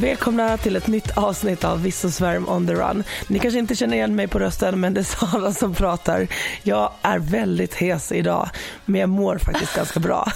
[0.00, 3.04] Välkomna till ett nytt avsnitt av Viss och Svärm on the run.
[3.28, 6.28] Ni kanske inte känner igen mig på rösten men det är Sara som pratar.
[6.62, 8.48] Jag är väldigt hes idag
[8.84, 10.32] men jag mår faktiskt ganska bra.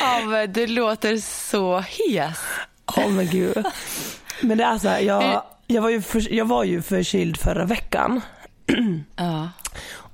[0.00, 2.38] Ja, men du låter så hes.
[2.86, 3.64] Åh oh, men gud.
[4.40, 7.64] Men det är så här, jag, jag, var ju för, jag var ju förkyld förra
[7.64, 8.20] veckan.
[9.16, 9.48] Ja.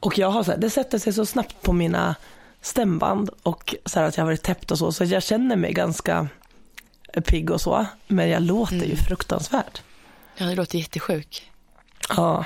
[0.01, 2.15] Och jag har så här, det sätter sig så snabbt på mina
[2.63, 5.73] stämband och så här att jag har varit täppt och så så jag känner mig
[5.73, 6.29] ganska
[7.25, 7.87] pigg och så.
[8.07, 9.83] Men jag låter ju fruktansvärt.
[10.37, 11.51] Ja, du låter jättesjuk.
[12.09, 12.45] Ja,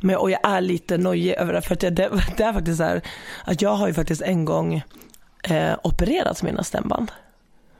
[0.00, 1.62] men, och jag är lite nojig över det.
[1.62, 3.02] För att det, det, det är faktiskt så här
[3.44, 4.82] att jag har ju faktiskt en gång
[5.42, 7.12] eh, opererat mina stämband.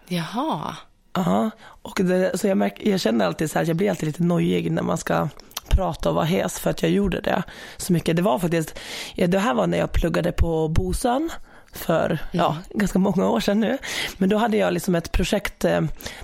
[0.08, 0.76] Jaha.
[1.14, 4.22] Ja, och det, så jag, märk, jag känner alltid så här, jag blir alltid lite
[4.22, 5.28] nojig när man ska
[5.68, 7.42] prata och vara hes för att jag gjorde det
[7.76, 8.16] så mycket.
[8.16, 8.78] Det var faktiskt,
[9.14, 11.30] ja, det här var när jag pluggade på Bosön
[11.72, 13.78] för ja, ganska många år sedan nu.
[14.16, 15.80] Men då hade jag liksom ett projekt eh,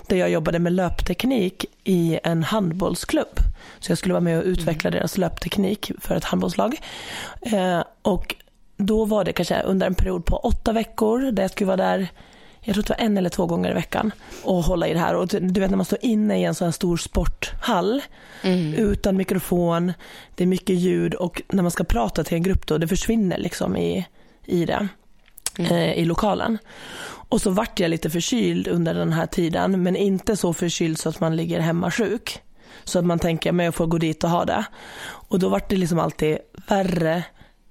[0.07, 3.39] där jag jobbade med löpteknik i en handbollsklubb.
[3.79, 6.81] Så jag skulle vara med och utveckla deras löpteknik för ett handbollslag.
[7.41, 8.35] Eh, och
[8.77, 12.09] då var det kanske under en period på åtta veckor där jag skulle vara där
[12.61, 14.11] jag tror det var en eller två gånger i veckan
[14.43, 15.15] och hålla i det här.
[15.15, 18.01] Och du vet när man står inne i en sån här stor sporthall
[18.77, 19.93] utan mikrofon,
[20.35, 23.37] det är mycket ljud och när man ska prata till en grupp då, det försvinner
[23.37, 24.07] liksom i,
[24.45, 24.87] i det
[25.59, 26.57] eh, i lokalen.
[27.29, 31.09] Och så vart jag lite förkyld under den här tiden, men inte så förkyld så
[31.09, 32.41] att man ligger hemma sjuk.
[32.83, 34.65] Så att man tänker, men jag får gå dit och ha det.
[35.01, 36.37] Och då vart det liksom alltid
[36.67, 37.23] värre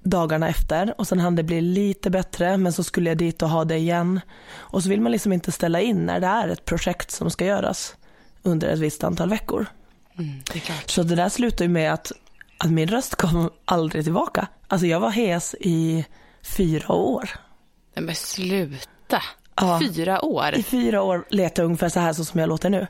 [0.02, 3.48] dagarna efter och sen hann det bli lite bättre men så skulle jag dit och
[3.48, 4.20] ha det igen.
[4.56, 7.44] Och så vill man liksom inte ställa in när det är ett projekt som ska
[7.44, 7.96] göras
[8.42, 9.66] under ett visst antal veckor.
[10.18, 10.62] Mm, det.
[10.86, 12.12] Så det där slutade ju med att,
[12.58, 14.46] att min röst kom aldrig tillbaka.
[14.68, 16.04] Alltså jag var hes i
[16.42, 17.30] fyra år.
[17.98, 19.22] Nej, men sluta.
[19.56, 19.80] Ja.
[19.94, 20.54] Fyra år?
[20.54, 22.86] I fyra år lät jag ungefär så här så som jag låter nu.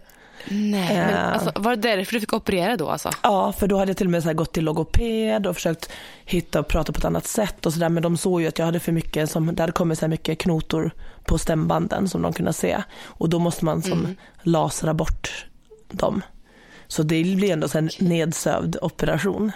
[0.48, 1.32] Nej, men Eh.
[1.32, 3.10] alltså, var det därför du fick operera då alltså?
[3.22, 5.91] Ja, för då hade jag till och med så gått till logoped och försökt
[6.24, 7.88] hitta och prata på ett annat sätt och sådär.
[7.88, 10.08] Men de såg ju att jag hade för mycket, som, det hade kommit så här
[10.10, 10.91] mycket knotor
[11.24, 12.82] på stämbanden som de kunde se.
[13.04, 15.47] Och då måste man som lasra bort
[15.91, 16.22] dem.
[16.86, 19.52] Så det blir ändå en nedsövd operation.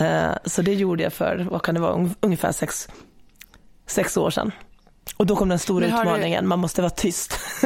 [0.00, 2.88] Eh, så det gjorde jag för, vad kan det vara, un- ungefär sex,
[3.88, 4.52] sex år sedan.
[5.16, 7.38] Och då kom den stora har du- utmaningen, man måste vara tyst.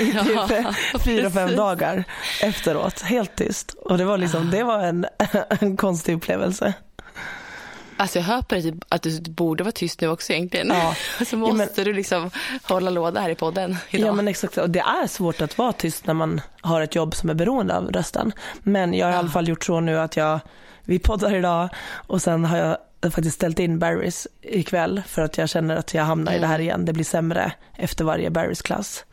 [0.00, 2.04] I Ja, typ fyra, fem dagar
[2.42, 3.74] efteråt, helt tyst.
[3.84, 5.06] Och det var liksom, det var en,
[5.60, 6.72] en konstig upplevelse.
[7.96, 10.68] Alltså jag hör på dig typ att du borde vara tyst nu också egentligen.
[10.68, 10.94] Ja.
[11.24, 12.30] Så Ja, måste men- du liksom
[12.62, 14.08] hålla låda här i podden idag.
[14.08, 17.14] Ja men exakt, och det är svårt att vara tyst när man har ett jobb
[17.14, 18.32] som är beroende av rösten.
[18.62, 20.40] Men jag har i alla fall gjort så nu att jag,
[20.84, 21.68] vi poddar idag
[22.06, 26.04] och sen har jag faktiskt ställt in Barrys ikväll för att jag känner att jag
[26.04, 26.84] hamnar i det här igen.
[26.84, 29.04] Det blir sämre efter varje Barrys klass.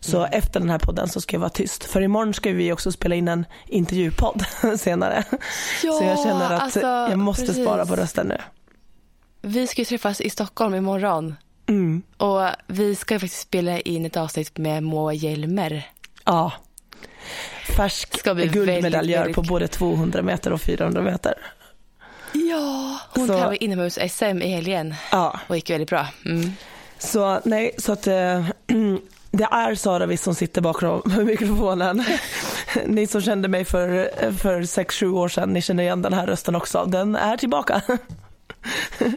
[0.00, 1.84] Så efter den här podden så ska jag vara tyst.
[1.84, 4.44] För imorgon ska vi också spela in en intervjupodd
[4.78, 5.24] senare.
[5.80, 7.64] så jag känner att alltså, jag måste precis.
[7.64, 8.38] spara på rösten nu.
[9.42, 11.34] Vi ska ju träffas i Stockholm imorgon.
[11.66, 12.02] Mm.
[12.16, 15.90] Och vi ska ju faktiskt spela in ett avsnitt med Moa Hjelmer.
[16.24, 16.52] Ja.
[17.76, 21.34] Färsk guldmedaljör väldigt, på både 200 meter och 400 meter.
[22.32, 22.85] Ja,
[23.16, 26.06] hon Så- tävlade inomhus-SM i helgen Ja, och gick väldigt bra.
[26.24, 26.52] Mm.
[26.98, 28.46] så nej, så att eh,
[29.30, 32.04] det är Sara Wiss som sitter bakom mikrofonen.
[32.86, 36.54] ni som kände mig för, för 6-7 år sedan, ni känner igen den här rösten
[36.56, 36.84] också.
[36.84, 37.80] Den är tillbaka.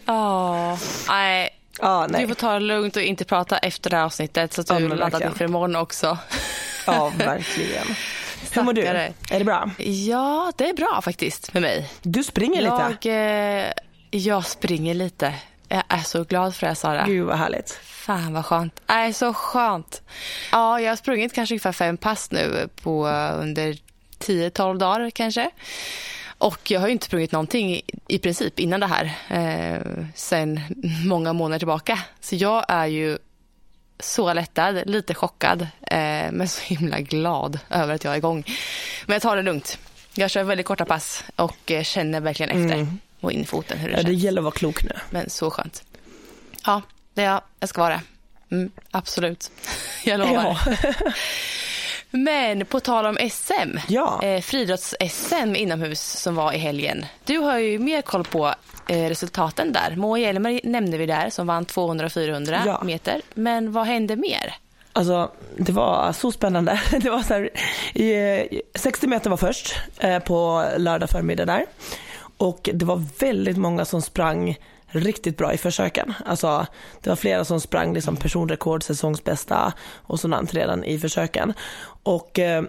[0.06, 0.78] Ja,
[1.10, 1.50] nej.
[1.82, 2.28] Du nej.
[2.28, 4.96] får ta det lugnt och inte prata efter det här avsnittet så att du Ja,
[4.96, 5.32] verkligen.
[5.32, 6.18] inför imorgon också.
[6.88, 7.86] Ja, verkligen.
[8.52, 8.82] Hur mår du?
[8.86, 9.70] Är det bra?
[10.08, 11.90] Ja, det är bra faktiskt med mig.
[12.02, 13.10] Du springer lite.
[13.10, 13.72] Jag, eh,
[14.12, 15.34] jag springer lite.
[15.68, 17.06] Jag är så glad för det, Sara.
[17.08, 17.72] Gud vad härligt.
[17.84, 18.82] Fan vad skönt.
[18.88, 20.02] Nej, så skönt.
[20.52, 23.78] Ja, jag har sprungit kanske ungefär fem pass nu på under
[24.20, 25.50] 10-12 dagar kanske.
[26.38, 29.82] Och jag har ju inte sprungit någonting i- princip innan det här eh,
[30.16, 30.60] sen
[31.06, 32.00] många månader tillbaka.
[32.20, 33.18] Så jag är ju
[34.00, 38.44] så lättad, lite chockad eh, men så himla glad över att jag är igång.
[39.06, 39.80] Men jag tar det lugnt.
[40.14, 42.88] Jag kör väldigt korta pass och eh, känner verkligen efter.
[43.20, 44.08] Och in i foten hur det Ja, känns.
[44.08, 44.92] det gäller att vara klok nu.
[45.10, 45.84] Men så skönt.
[46.66, 46.82] Ja,
[47.14, 47.42] det är jag.
[47.60, 48.02] Jag ska vara det.
[48.56, 49.52] Mm, absolut.
[50.06, 50.58] Jag lovar.
[50.84, 50.94] Ja.
[52.12, 53.78] Men på tal om SM.
[53.88, 54.20] Ja.
[54.24, 57.06] Eh, Friidrotts-SM inomhus som var i helgen.
[57.26, 58.54] Du har ju mer koll på
[58.88, 59.96] eh, resultaten där.
[59.96, 62.82] Moa Hjelmer nämnde vi där som vann 200 och 400 Ja.
[62.84, 63.22] meter.
[63.34, 64.56] Men vad hände mer?
[64.94, 66.82] Alltså, det var så spännande.
[67.02, 67.50] Det var så här,
[67.94, 68.14] i,
[68.52, 71.66] eh, 60 meter var först eh, på lördag förmiddag där.
[72.40, 74.58] Och det var väldigt många som sprang
[74.88, 76.14] riktigt bra i försöken.
[76.26, 76.66] Alltså,
[77.02, 81.54] det var flera som sprang liksom personrekord, säsongsbästa och sådant redan i försöken.
[82.04, 82.64] Och eh,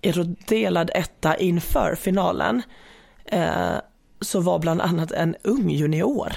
[0.00, 2.62] jag tror delad etta inför finalen
[3.24, 3.74] eh,
[4.20, 6.32] så var bland annat en ung junior.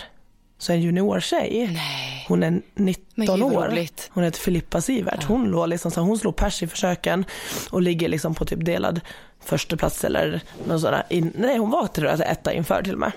[0.57, 1.69] Så en juniortjej.
[1.73, 2.14] Nej.
[2.27, 3.87] Hon är Men 19 gud, år.
[4.09, 5.23] Hon heter Filippa Sivert.
[5.23, 7.25] Hon, låg liksom, så hon slog pers i försöken
[7.71, 9.01] och ligger liksom på typ delad
[9.45, 11.03] första plats eller något sådär.
[11.09, 13.11] In, nej, hon var tror jag, etta inför till och med.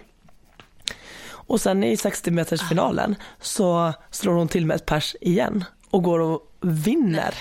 [1.31, 6.03] Och sen i 60 meters finalen så slår hon till med ett pers igen och
[6.03, 7.35] går och vinner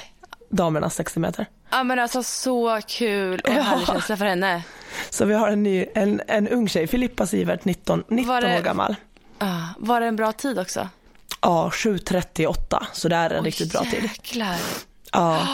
[0.49, 1.45] damernas 60 meter.
[1.69, 3.61] Ja men alltså så kul och Ja.
[3.61, 4.63] härlig känsla för henne.
[5.09, 8.57] Så vi har en, ny, en, en ung tjej, Filippa Sivert, 19, 19 Var det-
[8.57, 8.95] år gammal.
[9.39, 10.89] Ja, var det en bra tid också?
[11.41, 14.03] Ja, 7.38, så det är en riktigt bra tid.
[14.03, 14.55] Jäklar.
[15.11, 15.47] Ja.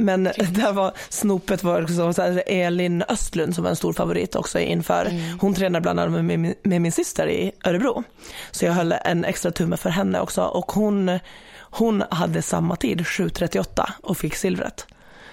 [0.00, 4.36] Men där var snopet var också så här, Elin Östlund som var en stor favorit
[4.36, 5.04] också inför.
[5.06, 5.38] Mm.
[5.40, 8.02] Hon tränar bland annat med, min- med min syster i Örebro.
[8.50, 11.18] Så jag höll en extra tumme för henne också och hon,
[11.60, 14.86] hon hade samma tid, 7.38 och fick silvret.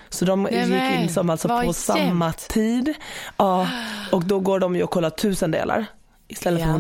[0.10, 2.48] Så de Nej, gick in som alltså på samma jämnt.
[2.48, 2.94] tid.
[3.38, 3.68] Ja,
[4.12, 5.86] och då går de ju och kollar tusendelar
[6.28, 6.74] istället för Ja.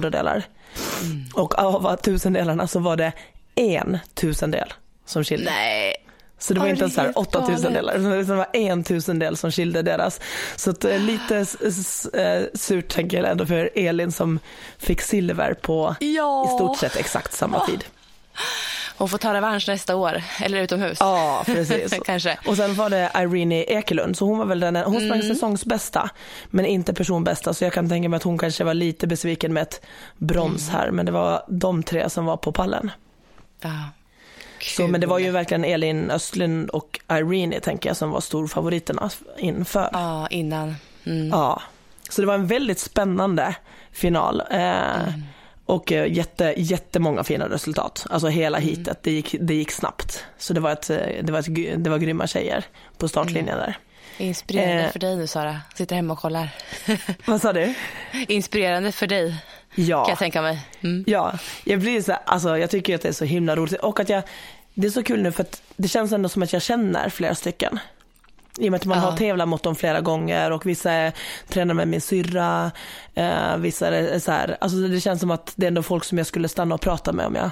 [1.01, 1.43] Hundradelar.
[1.43, 3.11] Och av tusendelarna så var det
[3.55, 4.73] en tusendel
[5.05, 5.51] som skilde.
[5.51, 5.95] Nej.
[6.39, 7.73] Så det var inte är så här helt 8000 galet.
[7.73, 10.19] delar, utan det var en tusendel som skilde deras.
[10.55, 11.37] Så att, eh, lite
[12.13, 14.39] eh, surt tänker jag ändå för Elin som
[14.77, 16.45] fick silver på Ja.
[16.45, 17.83] i stort sett exakt samma tid.
[18.97, 20.97] Hon får ta revansch nästa år, eller utomhus.
[20.99, 21.93] Ja, precis.
[22.05, 22.37] Kanske.
[22.47, 25.27] Och sen var det Irene Ekelund, så hon var väl den, hon sprang Mm.
[25.27, 26.09] säsongsbästa,
[26.47, 27.53] men inte personbästa.
[27.53, 29.81] Så jag kan tänka mig att hon kanske var lite besviken med ett
[30.17, 30.79] brons Mm.
[30.81, 32.91] här, men det var de tre som var på pallen.
[33.61, 33.69] Ja.
[34.77, 39.09] Så, men det var ju verkligen Elin Östlund och Irene tänker jag som var storfavoriterna
[39.37, 39.89] inför.
[39.93, 40.75] Ja, innan.
[41.05, 41.27] Mm.
[41.29, 41.61] Ja,
[42.09, 43.55] så det var en väldigt spännande
[43.91, 44.41] final.
[44.51, 45.23] Eh, Mm.
[45.65, 48.05] Och eh, jätte, jättemånga fina resultat.
[48.09, 48.69] Alltså hela Mm.
[48.69, 50.25] heatet, det gick, det gick snabbt.
[50.37, 52.63] Så det var, ett, eh, det, var ett, det var grymma tjejer
[52.97, 53.77] på startlinjen där.
[54.17, 54.91] Inspirerande Eh.
[54.91, 55.61] för dig nu, Sara.
[55.75, 56.49] Sitter hemma och kollar.
[57.25, 57.73] Vad sa du?
[58.27, 59.35] Inspirerande för dig,
[59.75, 60.03] Ja.
[60.03, 60.59] kan jag tänka mig.
[60.83, 61.03] Mm.
[61.07, 61.33] Ja,
[61.63, 64.09] jag blir så här, alltså jag tycker att det är så himla roligt och att
[64.09, 64.23] jag,
[64.73, 67.35] det är så kul nu för att det känns ändå som att jag känner flera
[67.35, 67.79] stycken.
[68.57, 69.03] I och med att man Ja.
[69.03, 71.13] har tävlat mot dem flera gånger och vissa är,
[71.47, 72.71] tränar med min syrra,
[73.13, 76.17] eh, vissa är så här, alltså det känns som att det är ändå folk som
[76.17, 77.49] jag skulle stanna och prata med om jag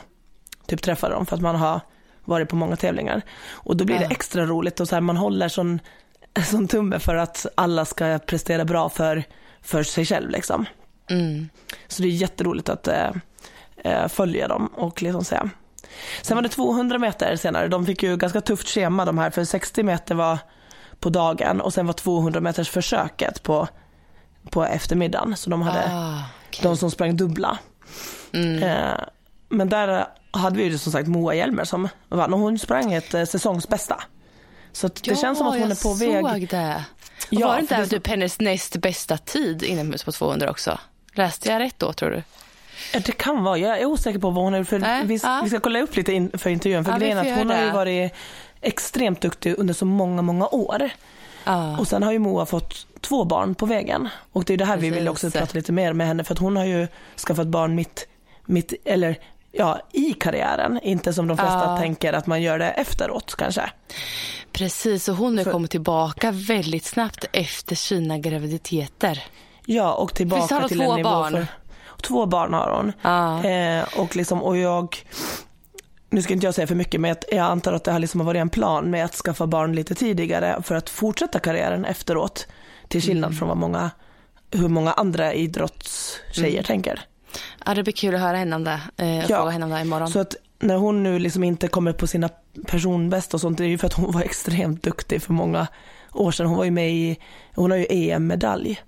[0.68, 1.82] typ träffar dem för att man har
[2.26, 3.22] varit på många tävlingar.
[3.52, 4.02] Och då blir Ja.
[4.02, 5.80] det extra roligt och så här, man håller sån,
[6.46, 9.24] sån tumme för att alla ska prestera bra för,
[9.62, 10.66] för sig själv liksom.
[11.10, 11.50] Mm.
[11.88, 13.10] Så det är jätteroligt att eh,
[13.78, 15.40] eh, följa dem och liksom se.
[16.22, 17.68] Sen var det 200 meter senare.
[17.68, 20.38] De fick ju ganska tufft schema de här för 60 meter var
[21.04, 23.68] på dagen och sen var 200 meters försöket på,
[24.50, 25.36] på eftermiddagen.
[25.38, 26.60] Så de hade Ah, okej.
[26.64, 27.58] de som sprang dubbla.
[28.34, 28.64] Mm.
[28.64, 28.94] Eh,
[29.50, 33.13] men där hade vi ju som sagt Moa Hjelmer som vann och hon sprang ett
[33.13, 34.04] eh, säsongsbästa.
[34.72, 36.24] Så det känns som att hon är på väg.
[36.42, 36.84] såg det.
[37.27, 40.80] Och Ja, var det inte det- typ hennes näst bästa tid inomhus på 200 också?
[41.13, 42.24] Läste jag rätt då, tror du?
[42.94, 45.42] Ja, Det kan vara, jag är osäker på vad hon är för Nej, vi, ja.
[45.44, 47.72] vi ska kolla upp lite in, för intervjun för Ja, grejen att hon har ju
[47.72, 48.13] varit
[48.63, 50.89] extremt duktig under så många, många år.
[51.43, 51.77] Ja.
[51.77, 54.10] Och sen har ju Moa fått två barn på vägen.
[54.32, 55.39] Och det är det här vi vill också Precis.
[55.39, 56.88] prata lite mer med henne för att hon har ju
[57.27, 58.08] skaffat barn mitt,
[58.46, 59.17] mitt eller
[59.51, 60.79] ja, i karriären.
[60.84, 61.77] Inte som de flesta Ja.
[61.77, 63.72] tänker att man gör det efteråt kanske.
[64.51, 69.24] Precis, och hon har kommit tillbaka väldigt snabbt efter sina graviditeter.
[69.65, 71.32] Ja, och tillbaka till en nivå barn?
[71.32, 71.48] för...
[72.01, 72.93] Två barn har hon.
[73.01, 73.46] Ja.
[73.50, 74.98] Eh, och, liksom, och jag,
[76.13, 78.39] nu ska inte jag säga för mycket, men jag- antar att det har liksom varit
[78.39, 82.48] en plan med att skaffa barn lite tidigare för att fortsätta karriären efteråt.
[82.88, 83.38] Till skillnad Mm.
[83.39, 83.91] från vad många,
[84.51, 86.63] hur många andra idrottstjejer Mm.
[86.63, 87.01] tänker.
[87.65, 88.79] ja, det blir kul att höra henne om det.
[88.98, 89.38] Eh, och Ja.
[89.38, 90.08] fråga henne om det imorgon.
[90.10, 92.29] Så att när hon nu liksom inte kommer på sina
[92.67, 95.67] personbästa och sånt, det är ju för att hon var extremt duktig för många
[96.13, 96.46] år sedan.
[96.48, 97.17] Hon var ju med i,
[97.55, 98.82] hon har ju EM-medalj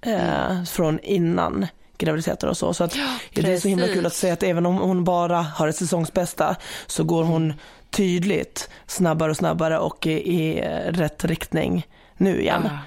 [0.00, 1.66] eh, från innan
[1.98, 2.74] graviditeter och så.
[2.74, 2.96] Så att
[3.34, 6.56] det är så himla kul att se att även om hon bara har ett säsongsbästa
[6.86, 7.54] så går hon
[7.90, 11.86] tydligt snabbare och snabbare och i, i eh, rätt riktning
[12.16, 12.62] nu igen.
[12.64, 12.78] Ja.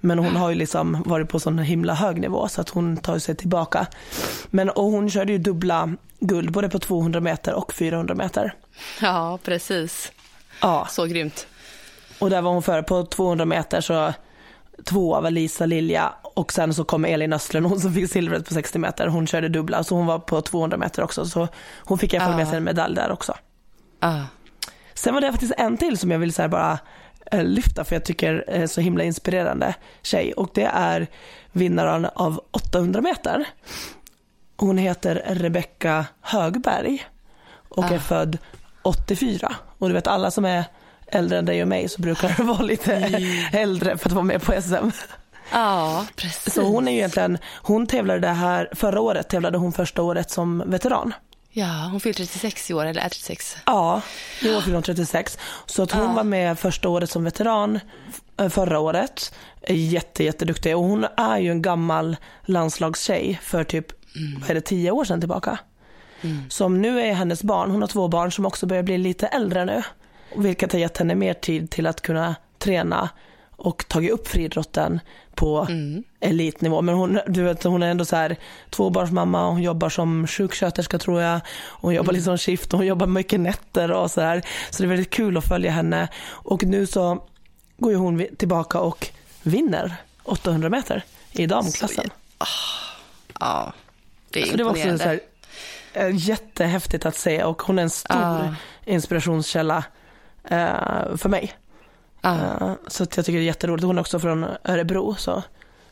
[0.00, 3.18] Men hon har ju liksom varit på sån himla hög nivå så att hon tar
[3.18, 3.86] sig tillbaka.
[4.46, 8.54] Men, och hon körde ju dubbla guld både på 200 meter och 400 meter.
[9.00, 10.12] Ja, precis.
[10.60, 11.46] Ja, Så grymt.
[12.18, 14.12] och där var hon före på 200 meter så
[14.84, 18.54] tvåa var Lisa Lilja och sen så kom Elin Östlund, hon som fick silvret på
[18.54, 19.06] 60 meter.
[19.06, 21.48] Hon körde dubbla så hon var på 200 meter också så
[21.84, 22.48] hon fick i alla fall med Ja.
[22.50, 23.34] sig en medalj där också.
[24.00, 24.26] Ja.
[24.94, 26.78] Sen var det faktiskt en till som jag vill så bara
[27.32, 31.06] eh, lyfta för jag tycker är så himla inspirerande tjej och det är
[31.52, 33.44] vinnaren av 800 meter.
[34.56, 37.04] Hon heter Rebecka Högberg
[37.68, 38.00] och är Ah.
[38.00, 38.38] född
[38.82, 40.64] 84 och du vet alla som är
[41.12, 42.94] äldre än dig och mig så brukar det vara lite
[43.52, 44.74] äldre för att vara med på SM.
[45.52, 46.54] ja, precis.
[46.54, 50.30] Så hon är ju egentligen, hon tävlade det här, förra året tävlade hon första året
[50.30, 51.14] som veteran.
[51.52, 53.56] Ja, hon fyller 36 i år, eller är 36.
[53.66, 54.02] Ja,
[54.42, 55.38] i år fyller hon 36.
[55.66, 56.12] Så att hon Ja.
[56.12, 57.80] var med första året som veteran
[58.40, 59.34] eh, förra året.
[59.68, 63.86] Jätte, jätteduktig och hon är ju en gammal landslagstjej för typ,
[64.40, 65.58] vad är det, tio år sedan tillbaka.
[66.48, 69.64] Som nu är hennes barn, hon har två barn som också börjar bli lite äldre
[69.64, 69.82] nu.
[70.36, 73.08] Vilket har gett henne mer tid till att kunna träna
[73.56, 75.00] och tagit upp friidrotten
[75.34, 75.66] på
[76.20, 76.82] elitnivå.
[76.82, 78.36] Men hon, du vet, hon är ändå så här
[78.70, 81.40] tvåbarnsmamma, hon jobbar som sjuksköterska tror jag.
[81.68, 84.42] Hon jobbar liksom skift och hon jobbar mycket nätter och så här.
[84.70, 86.08] Så det är väldigt kul att följa henne.
[86.26, 87.24] Och nu så
[87.78, 89.08] går ju hon tillbaka och
[89.42, 92.10] vinner 800 meter i damklassen.
[93.40, 93.72] Ja,
[94.30, 95.20] det är Så det var också så här,
[95.92, 98.54] eh, jättehäftigt att se och hon är en stor Ja.
[98.84, 99.84] inspirationskälla
[101.16, 101.52] för mig.
[102.20, 102.34] ja.
[102.36, 103.84] Eh, Så jag tycker det är jätteroligt.
[103.84, 105.42] Hon är också från Örebro så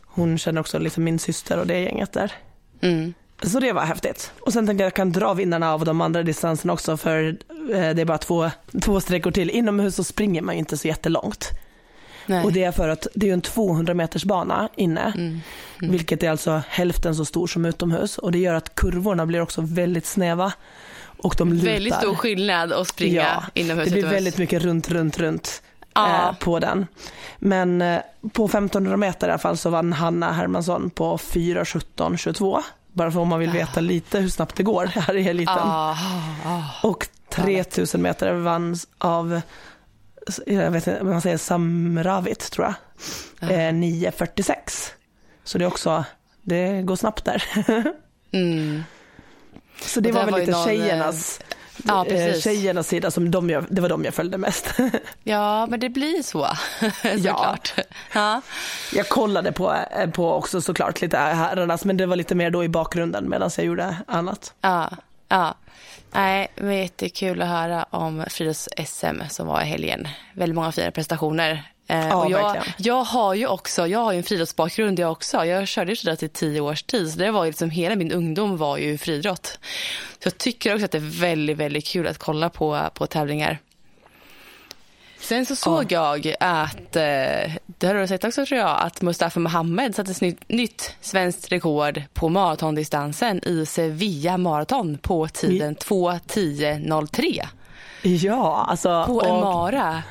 [0.06, 2.32] hon känner också lite min syster och det gänget där.
[2.80, 3.14] Mm.
[3.42, 4.32] Så det var häftigt.
[4.40, 7.28] Och sen tänkte jag att jag kan dra vinnarna av de andra distanserna också för
[7.72, 8.50] eh, det är bara två,
[8.82, 9.50] två sträckor till.
[9.50, 11.50] Inomhus så springer man ju inte så jättelångt.
[12.26, 12.44] Nej.
[12.44, 15.12] Och det är för att det är en 200 meters bana inne.
[15.16, 15.40] Mm.
[15.80, 18.18] Vilket är alltså hälften så stor som utomhus.
[18.18, 20.52] Och det gör att kurvorna blir också väldigt snäva.
[21.22, 21.66] Och de lutar.
[21.72, 23.84] Väldigt stor skillnad att springa Ja, inomhus.
[23.88, 25.62] det blir väldigt mycket runt, runt, runt
[25.94, 26.28] Ja.
[26.28, 26.87] eh, på den.
[27.38, 28.00] Men eh,
[28.32, 32.62] på 1500 meter i alla fall så vann Hanna Hermansson på 4, 17, 22.
[32.92, 35.54] Bara för om man vill veta lite hur snabbt det går här i eliten.
[35.58, 35.96] Ah,
[36.44, 36.62] ah.
[36.88, 39.40] Och 3000 meter vanns av,
[40.46, 42.75] jag vet inte, man säger Samravit tror jag.
[43.50, 44.54] Eh, 9.46.
[45.44, 46.04] Så det är också,
[46.42, 47.42] det går snabbt där.
[48.32, 48.82] Mm.
[49.80, 51.40] Så det var väl var lite någon, tjejernas,
[51.87, 52.44] Ja, eh, precis.
[52.44, 54.75] tjejernas sida, som de jag, det var de jag följde mest.
[55.23, 56.49] Ja, men det blir så
[57.02, 57.75] såklart.
[58.14, 58.40] Ja.
[58.92, 62.64] Jag kollade på, eh, på också såklart lite herrarnas, men det var lite mer då
[62.64, 64.54] i bakgrunden medan jag gjorde annat.
[64.61, 64.90] Ja,
[65.28, 65.54] ja.
[66.12, 70.08] Nej, men jättekul att höra om friidrotts-SM som var i helgen.
[70.32, 71.73] Väldigt många fina prestationer.
[71.90, 72.75] Eh, Ja, och jag, verkligen.
[72.78, 75.45] jag har ju också, jag har en friidrottsbakgrund jag också.
[75.45, 78.76] Jag körde friidrott i tio års tid, så det var liksom hela min ungdom var
[78.78, 79.47] ju friidrott.
[80.23, 83.59] Så jag tycker också att det är väldigt, väldigt kul att kolla på, på tävlingar.
[85.21, 89.40] Sen så såg jag att, eh, det har du sett också tror jag, att Mustafa
[89.40, 97.47] Mohamed satte ett nytt, nytt svenskt rekord på maratondistansen i Sevilla maraton på tiden 2.10.03
[98.02, 99.04] Ja, alltså.
[99.07, 100.02] på en och, mara.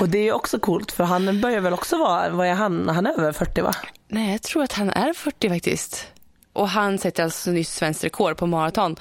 [0.00, 3.06] Och det är också coolt för han börjar väl också vara, vad är han, han
[3.06, 3.74] är över 40 va?
[4.08, 6.06] Nej, jag tror att han är 40 faktiskt.
[6.52, 8.96] Och han sätter alltså nyss svenskt rekord på maraton.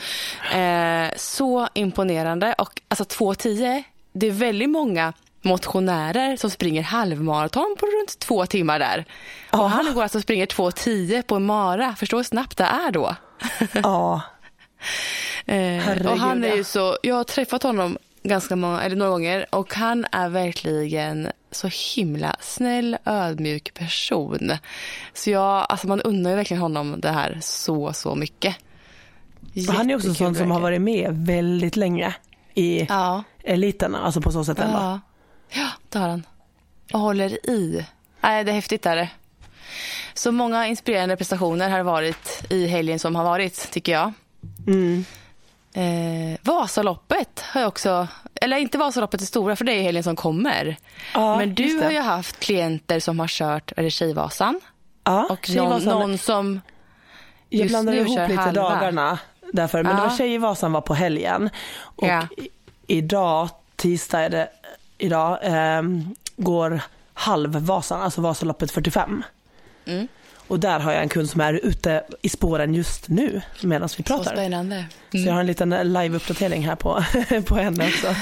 [0.53, 2.55] Eh, så imponerande.
[2.57, 8.79] Och alltså 2.10, det är väldigt många motionärer som springer halvmaraton på runt två timmar
[8.79, 9.05] där.
[9.51, 11.95] Och han går alltså och springer 2.10 på en mara.
[11.95, 13.15] Förstå hur snabbt det är då.
[13.73, 14.21] Ja,
[15.45, 19.45] Eh, och han är ju så, jag har träffat honom ganska många, eller några gånger
[19.49, 24.51] och han är verkligen så himla snäll, ödmjuk person.
[25.13, 28.55] Så jag, alltså man undrar ju verkligen honom det här så, så mycket.
[29.69, 32.15] och han är också Jättekul sån som har varit med väldigt länge
[32.53, 34.77] i Ja, eliten, alltså på så sätt ändå.
[34.77, 34.99] ja.
[35.49, 36.23] ja, det har han.
[36.93, 37.85] Och håller i.
[38.21, 39.09] Nej, det är häftigt är det.
[40.13, 44.13] Så många inspirerande prestationer har varit i helgen som har varit, tycker jag.
[44.67, 45.05] Mm.
[45.73, 50.15] Eh, Vasaloppet har jag också, eller inte Vasaloppet det stora för det är helgen som
[50.15, 50.77] kommer.
[51.13, 51.83] Ja, Men du det.
[51.85, 54.59] har ju haft klienter som har kört är det Tjejvasan
[55.03, 56.61] Ja, och någon, Tjejvasan- någon som
[57.49, 58.61] Jag nu ihop lite halva.
[58.61, 59.19] dagarna
[59.53, 60.07] därför, men det Ja.
[60.07, 61.49] var Tjejvasan var på helgen.
[61.79, 62.27] Och Ja.
[62.87, 64.49] idag, tisdag är det,
[64.97, 66.81] idag, ehm, går
[67.13, 69.23] halvvasan, alltså Vasaloppet 45.
[69.85, 70.07] Mm.
[70.51, 74.03] Och där har jag en kund som är ute i spåren just nu medan vi
[74.03, 74.31] så pratar.
[74.31, 74.85] spännande.
[75.11, 77.03] Så jag har en liten live-uppdatering här på,
[77.45, 78.15] på henne också.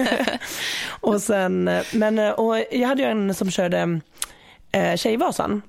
[1.00, 4.00] och sen, men, och jag hade ju en som körde
[4.72, 5.62] eh, Tjejvasan.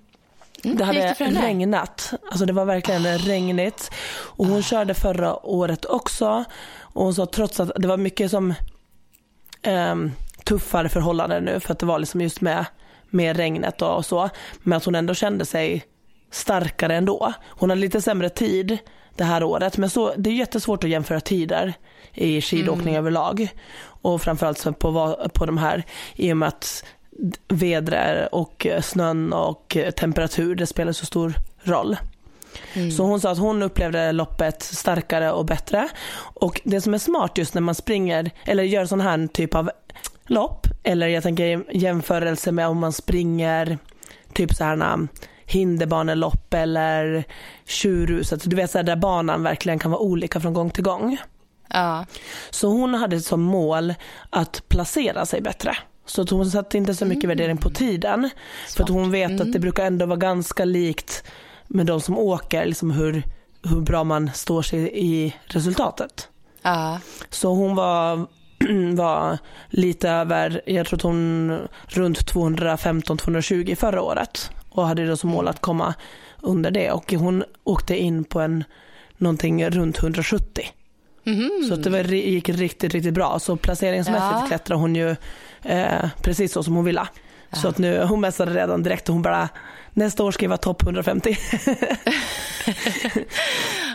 [0.64, 2.14] Mm, Det hade regnat.
[2.32, 3.92] Alltså det var verkligen regnigt.
[4.12, 6.44] Och hon körde förra året också.
[6.80, 8.54] Och hon sa trots att det var mycket som
[9.62, 10.12] ehm,
[10.44, 12.66] tuffare förhållanden nu för att det var liksom just med,
[13.10, 14.30] med regnet och så.
[14.64, 15.84] Men att hon ändå kände sig
[16.32, 17.34] starkare ändå.
[17.48, 18.78] Hon hade lite sämre tid
[19.16, 19.78] det här året.
[19.78, 21.74] Men så, det är jättesvårt att jämföra tider
[22.14, 23.48] i skidåkning överlag.
[23.82, 25.84] Och framförallt på, på de här
[26.16, 26.86] i och med att
[27.48, 31.34] vädret och snön och temperatur, det spelar så stor
[31.64, 31.98] roll.
[32.98, 35.90] Så hon sa att hon upplevde loppet starkare och bättre.
[36.18, 39.72] Och det som är smart just när man springer, eller gör sån här typ av
[40.26, 43.78] lopp, eller jag tänker jämförelse med om man springer
[44.34, 45.08] typ så här
[45.50, 47.24] hinderbanelopp eller
[47.66, 51.18] tjurhuset, du vet så här där banan verkligen kan vara olika från gång till gång.
[51.70, 52.06] Ja.
[52.50, 53.94] Så hon hade som mål
[54.30, 55.78] att placera sig bättre.
[56.06, 58.30] Så att hon satte inte så mycket värdering på tiden.
[58.76, 61.24] För att hon vet att det brukar ändå vara ganska likt
[61.68, 63.24] med de som åker, liksom hur,
[63.64, 66.28] hur bra man står sig i resultatet.
[66.62, 67.00] Ja.
[67.30, 68.28] Så hon var,
[68.96, 69.38] var
[69.70, 74.52] lite över, jag tror att hon runt 215-220 förra året.
[74.80, 75.94] Och hade då som mål att komma
[76.42, 76.92] under det.
[76.92, 78.64] Och hon åkte in på en,
[79.18, 80.64] någonting runt 170.
[81.68, 83.40] Så att det var, gick riktigt, riktigt bra.
[83.40, 84.46] Så placeringsmässigt Ja.
[84.48, 85.16] klättrade hon ju
[85.64, 87.08] eh, precis så som hon ville.
[87.52, 89.50] Så att nu, hon messade redan direkt och hon bara,
[89.94, 91.38] nästa år ska jag vara topp 150.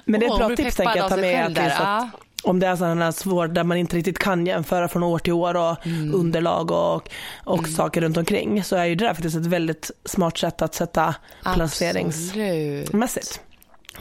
[0.04, 1.44] Men det är ett Åh, bra tips tänker jag av ta med.
[1.44, 1.98] Att just ja.
[1.98, 2.08] att
[2.44, 5.56] om det är sådana svåra där man inte riktigt kan jämföra från år till år
[5.56, 6.14] och Mm.
[6.14, 7.08] underlag och,
[7.44, 10.74] och saker runt omkring så är ju det där faktiskt ett väldigt smart sätt att
[10.74, 11.14] sätta
[11.54, 12.94] placeringsmässigt.
[12.94, 13.40] Absolut.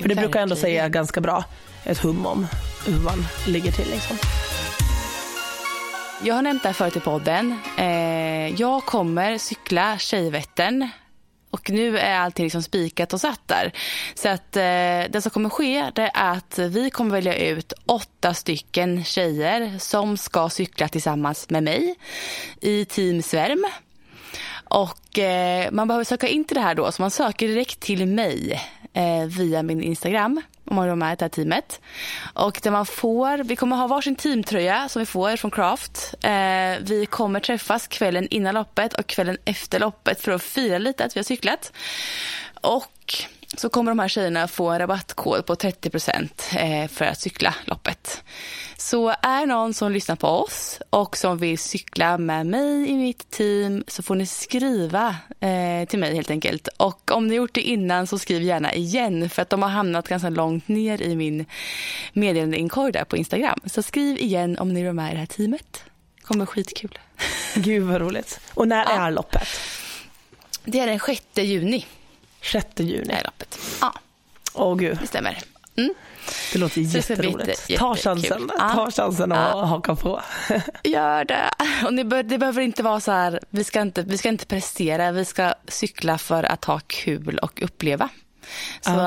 [0.01, 0.75] För det brukar ändå Verkligen.
[0.77, 1.43] säga ganska bra
[1.83, 2.47] ett hum om
[2.85, 3.88] hur man ligger till.
[3.91, 4.17] Liksom.
[6.23, 7.59] Jag har nämnt det här förut i podden.
[7.77, 10.89] Eh, jag kommer cykla Tjejvättern.
[11.53, 13.72] Och nu är allting liksom spikat och satt där.
[14.15, 18.33] Så att eh, det som kommer ske det är att vi kommer välja ut åtta
[18.33, 21.95] stycken tjejer som ska cykla tillsammans med mig
[22.62, 23.65] i Team Svärm.
[24.63, 28.06] Och eh, man behöver söka in till det här då, så man söker direkt till
[28.06, 28.62] mig
[28.93, 31.82] eh, via min Instagram om man är med i det här teamet.
[32.34, 36.13] Och där man får, vi kommer ha varsin teamtröja som vi får från Craft.
[36.21, 36.32] Eh,
[36.82, 41.15] vi kommer träffas kvällen innan loppet och kvällen efter loppet för att fira lite att
[41.15, 41.73] vi har cyklat.
[42.62, 43.15] Och
[43.55, 45.89] så kommer de här tjejerna få rabattkod på 30
[46.57, 48.23] eh, för att cykla loppet.
[48.77, 53.29] Så är någon som lyssnar på oss och som vill cykla med mig i mitt
[53.31, 56.67] team så får ni skriva eh, till mig helt enkelt.
[56.77, 60.07] Och om ni gjort det innan så skriv gärna igen för att de har hamnat
[60.07, 61.45] ganska långt ner i min
[62.13, 63.59] meddelandeinkorg där på Instagram.
[63.65, 65.83] Så skriv igen om ni är med i det här teamet.
[66.15, 66.99] Det kommer skitkul.
[67.55, 68.39] Gud vad roligt.
[68.53, 69.07] Och när Ja.
[69.07, 69.47] är loppet?
[70.65, 71.85] Det är den 6 juni.
[72.43, 73.03] 6 juni.
[73.06, 73.60] Det är loppet.
[73.82, 73.93] Ja,
[74.53, 75.39] Åh gud, det stämmer.
[75.75, 75.93] Mm.
[76.53, 77.69] det låter det jätteroligt.
[77.69, 78.69] jätte- Ta chansen, Ja.
[78.75, 80.21] ta chansen att haka på.
[80.84, 81.49] Gör det.
[81.86, 84.45] Och ni bör, det behöver inte vara så här, vi ska inte, vi ska inte
[84.45, 88.10] prestera, vi ska cykla för att ha kul och uppleva.
[88.82, 88.97] Så äh,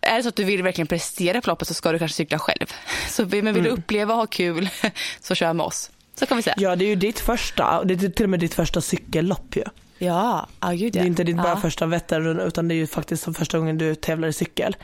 [0.00, 2.38] är det så att du vill verkligen prestera på loppet så ska du kanske cykla
[2.38, 2.66] själv.
[3.08, 4.68] Så, men vill du uppleva och ha kul
[5.20, 5.90] så kör med oss.
[6.18, 6.56] Så kan vi säga.
[6.58, 9.64] Ja, det är ju ditt första, det är till och med ditt första cykellopp ju.
[9.98, 11.56] Ja, ja gud Det är inte ditt bara ja.
[11.56, 14.76] första Vättern utan det är ju faktiskt första gången du tävlar i cykel.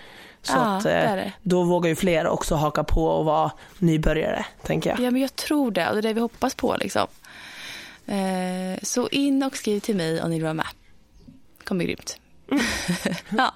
[0.42, 4.90] Så Ja, att, eh, då vågar ju fler också haka på och vara nybörjare, tänker
[4.90, 5.00] jag.
[5.00, 7.06] Ja, men jag tror det och det är det vi hoppas på liksom.
[8.06, 10.66] Eh, så in och skriv till mig om ni vill vara med.
[11.58, 12.20] Det kommer bli grymt.
[13.38, 13.54] ja.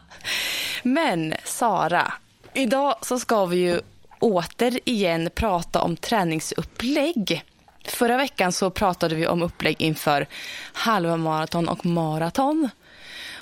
[0.83, 2.13] Men Sara,
[2.55, 3.81] idag så ska vi ju
[4.21, 7.45] återigen prata om träningsupplägg.
[7.91, 10.27] Förra veckan så pratade vi om upplägg inför
[10.73, 12.69] halva maraton och maraton.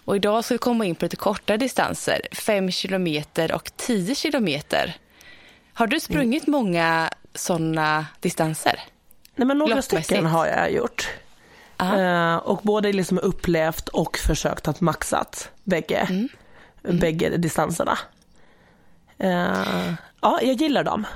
[0.04, 4.96] Och idag ska vi komma in på lite kortare distanser, 5 kilometer och 10 kilometer.
[5.72, 8.80] Har du sprungit många sådana distanser?
[9.36, 11.08] Nej men några stycken har jag gjort.
[11.80, 16.06] Eh, och både liksom upplevt och försökt att maxat bägge,
[16.84, 16.98] Mm.
[17.00, 17.98] bägge distanserna.
[19.18, 21.06] Eh, ja, jag gillar dem.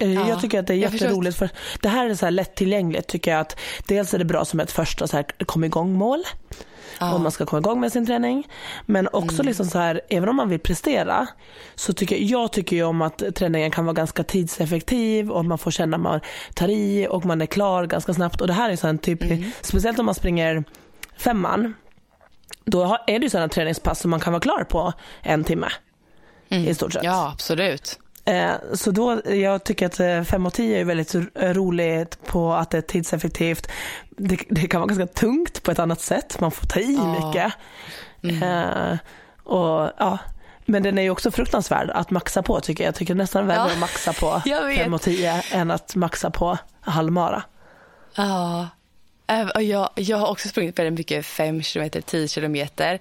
[0.00, 1.48] Eh, Ja, Jag tycker att det är jag jätteroligt för
[1.80, 3.56] det här är så här lättillgängligt tycker jag att
[3.88, 6.22] dels är det bra som ett första så här kom igång mål
[7.00, 8.48] om man ska komma igång med sin träning.
[8.86, 9.46] Men också Mm.
[9.46, 11.26] liksom så här, även om man vill prestera
[11.74, 15.70] så tycker jag tycker ju om att träningen kan vara ganska tidseffektiv och man får
[15.70, 16.20] känna att man
[16.54, 18.40] tar i och man är klar ganska snabbt.
[18.40, 19.50] Och det här är så en typ, Mm.
[19.60, 20.64] speciellt om man springer
[21.16, 21.74] femman,
[22.64, 25.68] då är det ju sådana träningspass som man kan vara klar på en timme
[26.48, 27.04] i stort sett.
[27.04, 27.98] Ja, absolut.
[28.24, 29.86] Eh, så då, jag tycker
[30.20, 33.68] att 5 och 10 är väldigt roligt på att det är tidseffektivt.
[34.10, 37.26] Det, det kan vara ganska tungt på ett annat sätt, man får ta i Ja.
[37.26, 37.52] mycket.
[38.22, 38.42] Mm.
[38.42, 38.98] Eh,
[39.44, 40.18] och, ja.
[40.66, 42.88] Men den är ju också fruktansvärd att maxa på tycker jag.
[42.88, 43.72] Jag tycker nästan värre Ja.
[43.72, 44.78] att maxa på Jag vet.
[44.78, 47.42] 5 och 10 än att maxa på halvmara.
[48.14, 48.68] Ja.
[49.26, 52.98] Äh, jag, jag har också sprungit väldigt mycket 5 km, 10 kilometer.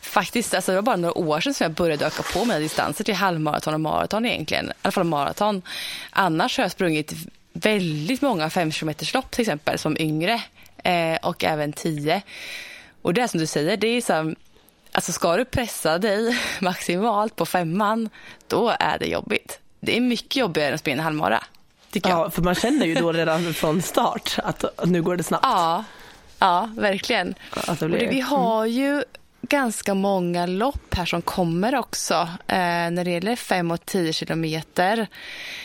[0.00, 3.04] Faktiskt, alltså det var bara några år sedan som jag började öka på mina distanser
[3.04, 4.66] till halvmaraton och maraton egentligen.
[4.68, 5.62] I alla fall maraton.
[6.10, 7.12] Annars har jag sprungit
[7.52, 10.42] väldigt många 5 km lopp till exempel som yngre
[10.84, 12.22] eh, och även 10.
[13.02, 14.34] Och det är som du säger, det är så
[14.92, 18.08] alltså ska du pressa dig maximalt på femman,
[18.48, 19.60] då är det jobbigt.
[19.80, 21.44] Det är mycket jobbigare än att springa en halvmara,
[21.94, 22.18] tycker jag.
[22.18, 25.44] Ja, för man känner ju då redan från start att nu går det snabbt.
[25.48, 25.84] Ja,
[26.38, 27.34] ja verkligen.
[27.50, 29.02] Att det Och blir, det, vi har ju
[29.42, 32.14] ganska många lopp här som kommer också
[32.46, 32.56] eh,
[32.90, 35.06] när det gäller 5 och 10 kilometer.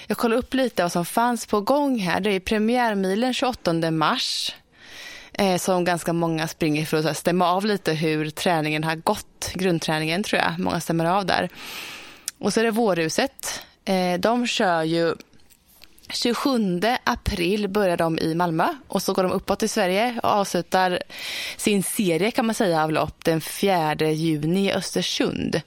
[0.08, 2.20] Jag kollar upp lite vad som fanns på gång här.
[2.20, 4.56] Det är premiärmilen 28 mars
[5.34, 9.52] eh, som ganska många springer för att stämma av lite hur träningen har gått.
[9.54, 11.50] Grundträningen tror jag många stämmer av där.
[12.40, 13.62] Och så är det Vårhuset.
[13.86, 15.16] Eh, de kör ju
[16.10, 21.00] 27 april börjar de i Malmö och så går de uppåt i Sverige och avslutar
[21.58, 25.62] sin serie kan man säga av lopp den 4 juni i Östersund.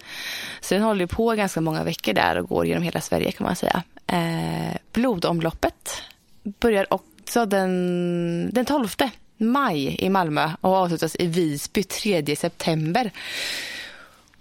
[0.61, 3.57] Så den håller på ganska många veckor där och går genom hela Sverige kan man
[3.57, 3.83] säga.
[4.07, 6.03] Eh, blodomloppet
[6.43, 8.89] börjar också den, den 12
[9.37, 13.11] maj i Malmö och avslutas i Visby 3 september.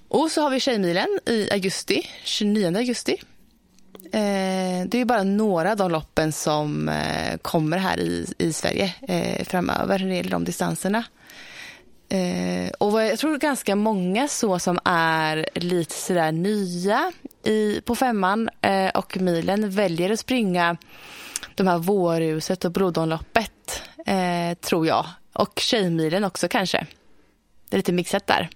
[0.08, 3.18] Och så har vi Tjejmilen i augusti, 29 augusti.
[4.14, 8.96] Eh, det är bara några av de loppen som eh, kommer här i, i Sverige
[9.08, 11.04] eh, framöver när det gäller de distanserna.
[12.78, 17.12] Och jag tror ganska många så som är lite sådär nya
[17.44, 18.50] i, på femman
[18.94, 20.78] och milen väljer att springa
[21.56, 23.82] de här Vårhuset och Brodonloppet,
[24.62, 25.06] tror jag.
[25.34, 26.88] Och Tjejmilen också kanske.
[27.70, 28.50] Det är lite mixat där.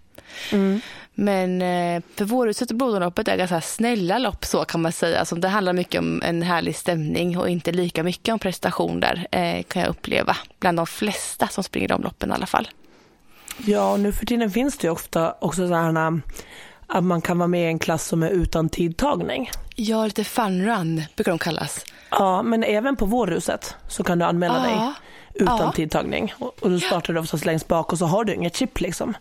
[0.52, 0.82] Mm.
[1.16, 5.20] Men eh, för Vårhuset och Blodomloppet är ganska snälla lopp så kan man säga.
[5.20, 9.28] Alltså, det handlar mycket om en härlig stämning och inte lika mycket om prestation där
[9.32, 10.38] eh, kan jag uppleva.
[10.60, 12.68] Bland de flesta som springer de loppen i alla fall.
[13.66, 16.22] Ja, och nu för tiden finns det ju ofta också sådana
[16.88, 19.50] att man kan vara med i en klass som är utan tidtagning.
[19.76, 21.86] Ja, lite fun run brukar de kallas.
[22.12, 24.94] Ja, men även på Vårhuset så kan du anmäla dig Ja.
[25.34, 25.72] utan Ja.
[25.72, 26.34] tidtagning.
[26.40, 29.14] Och, och då startar du oftast längst bak och så har du inget chip liksom.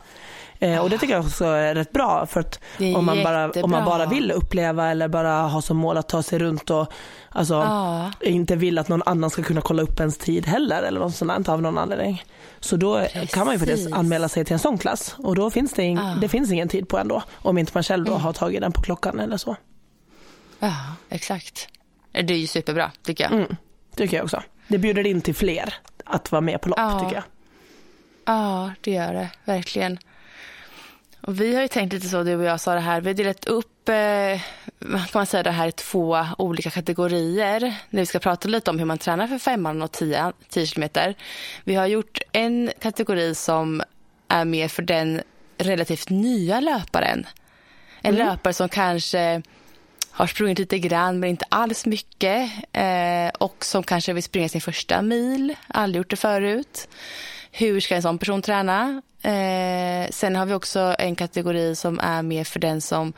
[0.59, 2.61] Eh, och det tycker jag också är rätt bra för att
[2.97, 6.23] om man, bara, om man bara vill uppleva eller bara ha som mål att ta
[6.23, 6.93] sig runt och
[7.29, 8.13] alltså, Ja.
[8.21, 11.49] inte vill att någon annan ska kunna kolla upp ens tid heller eller något sånt
[11.49, 12.25] av någon anledning.
[12.61, 13.93] Så då kan man ju faktiskt Precis.
[13.95, 16.17] anmäla sig till en sån klass och då finns det, in, Ja.
[16.21, 18.83] det finns ingen tid på ändå om inte man själv då har tagit den på
[18.83, 19.57] klockan eller så.
[20.59, 20.73] Ja,
[21.09, 21.69] exakt.
[22.13, 23.33] Det är ju superbra tycker jag.
[23.33, 23.57] Mm,
[23.97, 24.43] tycker jag också.
[24.69, 27.25] Det bjuder in till fler att vara med på lopp tycker jag.
[28.27, 29.31] Ja, det gör det.
[29.45, 29.99] Verkligen.
[31.27, 33.01] Och vi har ju tänkt lite så, du och jag sa det här.
[33.01, 34.41] Vi har delat upp eh,
[34.81, 37.61] kan man säga det här i två olika kategorier.
[37.91, 41.15] När vi ska prata lite om hur man tränar för femman och 10, 10 kilometer.
[41.65, 43.83] Vi har gjort en kategori som
[44.29, 45.23] är mer för den
[45.59, 47.27] relativt nya löparen.
[48.03, 49.43] En löpare som kanske
[50.11, 54.61] har sprungit lite grann men inte alls mycket eh, och som kanske vill springa sin
[54.61, 56.89] första mil, aldrig gjort det förut.
[57.57, 59.03] Hur ska en sån person träna?
[59.23, 63.13] Eh, sen har vi också en kategori som är mer för den som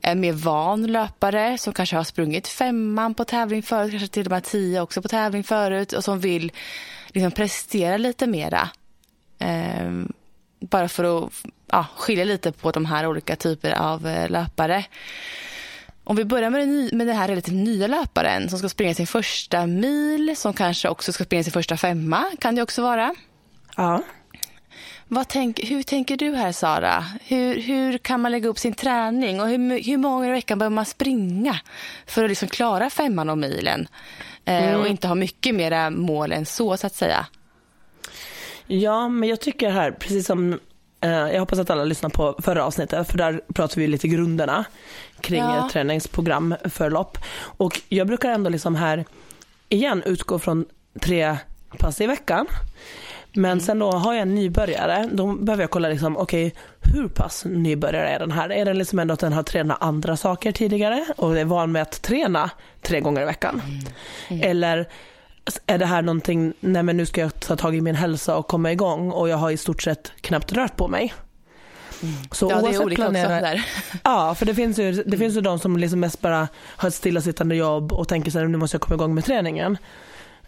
[0.00, 4.30] är mer van löpare som kanske har sprungit femman på tävling förut, kanske till och
[4.30, 6.52] med tio också på tävling förut och som vill
[7.08, 8.68] liksom prestera lite mera.
[9.38, 9.90] Eh,
[10.60, 11.32] bara för att
[11.66, 14.84] ja, skilja lite på de här olika typer av eh, löpare.
[16.04, 19.06] Om vi börjar med den, med den här relativt nya löparen som ska springa sin
[19.06, 23.14] första mil, som kanske också ska springa sin första femma, kan det också vara.
[23.80, 24.02] Ja.
[25.28, 27.04] Tänk, hur tänker du här Sara?
[27.26, 30.74] Hur, hur kan man lägga upp sin träning och hur, hur många i veckan behöver
[30.74, 31.60] man springa
[32.06, 33.88] för att liksom klara femman och milen?
[34.44, 37.26] Eh, Och inte ha mycket mera mål än så så att säga.
[38.66, 40.52] Ja, men jag tycker här, precis som
[41.00, 44.64] eh, jag hoppas att alla lyssnar på förra avsnittet för där pratar vi lite grunderna
[45.20, 45.68] kring Ja.
[45.72, 47.18] träningsprogram för lopp.
[47.40, 49.04] Och jag brukar ändå liksom här
[49.68, 50.66] igen utgå från
[51.00, 51.36] tre
[51.78, 52.46] pass i veckan.
[53.32, 57.44] Men sen då har jag en nybörjare, då behöver jag kolla liksom, okej hur pass
[57.44, 58.52] nybörjare är den här?
[58.52, 61.82] Är den liksom ändå att den har tränat andra saker tidigare och är van med
[61.82, 62.50] att träna
[62.82, 63.62] tre gånger i veckan?
[64.28, 64.88] Eller
[65.66, 68.48] är det här någonting, nej men nu ska jag ta tag i min hälsa och
[68.48, 71.14] komma igång och jag har i stort sett knappt rört på mig.
[72.32, 73.66] Så Ja, det är olika också där.
[74.04, 76.94] Ja, för det finns ju, det finns ju de som liksom mest bara har ett
[76.94, 79.78] stillasittande jobb och tänker så här, nu måste jag komma igång med träningen.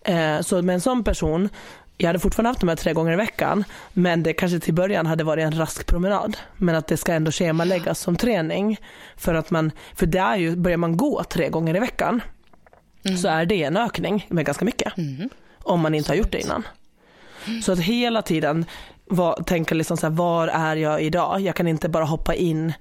[0.05, 1.49] Eh, så med en sån person,
[1.97, 5.07] jag hade fortfarande haft de här tre gånger i veckan, men det kanske till början
[5.07, 6.37] hade varit en rask promenad.
[6.57, 8.77] Men att det ska ändå schemaläggas som träning.
[9.17, 12.21] För att man, för det är ju, börjar man gå tre gånger i veckan
[13.23, 14.93] så är det en ökning med ganska mycket.
[15.63, 16.67] Om man inte har gjort det innan.
[17.63, 18.65] Så att hela tiden
[19.07, 21.41] var, tänka liksom så här, var är jag idag?
[21.41, 22.73] Jag kan inte bara hoppa in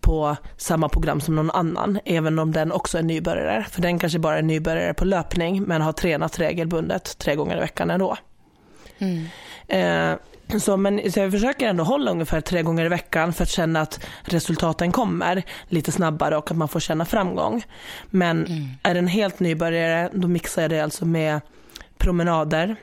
[0.00, 3.66] på samma program som någon annan, även om den också är nybörjare.
[3.70, 7.60] För den kanske bara är nybörjare på löpning, men har tränat regelbundet tre gånger i
[7.60, 8.16] veckan ändå.
[9.68, 10.14] Eh,
[10.60, 13.80] så, men, så jag försöker ändå hålla ungefär tre gånger i veckan för att känna
[13.80, 17.64] att resultaten kommer lite snabbare och att man får känna framgång.
[18.10, 18.46] Men
[18.82, 21.40] är den helt nybörjare, då mixar jag det alltså med
[21.98, 22.76] promenader,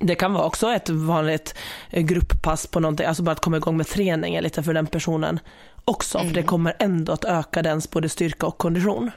[0.00, 1.54] det kan vara också ett vanligt
[1.90, 5.40] eh, grupppass på någonting, alltså bara att komma igång med träningen lite för den personen
[5.84, 6.18] också.
[6.18, 9.10] För det kommer ändå att öka dens både styrka och kondition.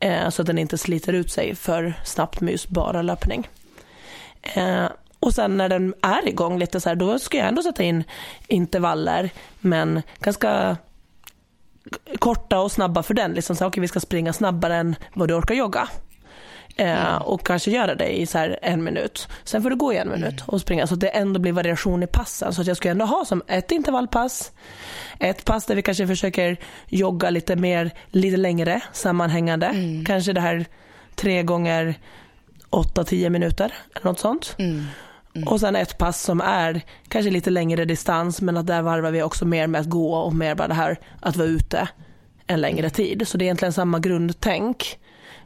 [0.00, 3.48] Eh, så att den inte sliter ut sig för snabbt med just bara löpning.
[4.42, 4.86] Eh,
[5.24, 8.04] och sen när den är igång lite så här, då ska jag ändå sätta in
[8.48, 10.76] intervaller, men ganska
[12.18, 13.32] korta och snabba för den.
[13.32, 15.88] Liksom så här, okej, vi ska springa snabbare än vad du orkar jogga.
[16.76, 19.28] Eh, och kanske göra det i så här en minut.
[19.44, 22.02] Sen får du gå i en minut och springa så att det ändå blir variation
[22.02, 22.54] i passen.
[22.54, 24.52] Så att jag ska ändå ha som ett intervallpass,
[25.18, 26.56] ett pass där vi kanske försöker
[26.88, 29.74] jogga lite mer, lite längre sammanhängande.
[30.06, 30.66] Kanske det här
[31.14, 31.94] tre gånger
[32.70, 34.54] 8-10 minuter eller något sånt.
[35.46, 39.22] Och sen ett pass som är kanske lite längre distans men att där varvar vi
[39.22, 41.88] också mer med att gå och mer bara det här att vara ute
[42.46, 43.28] en längre tid.
[43.28, 44.98] Så det är egentligen samma grundtänk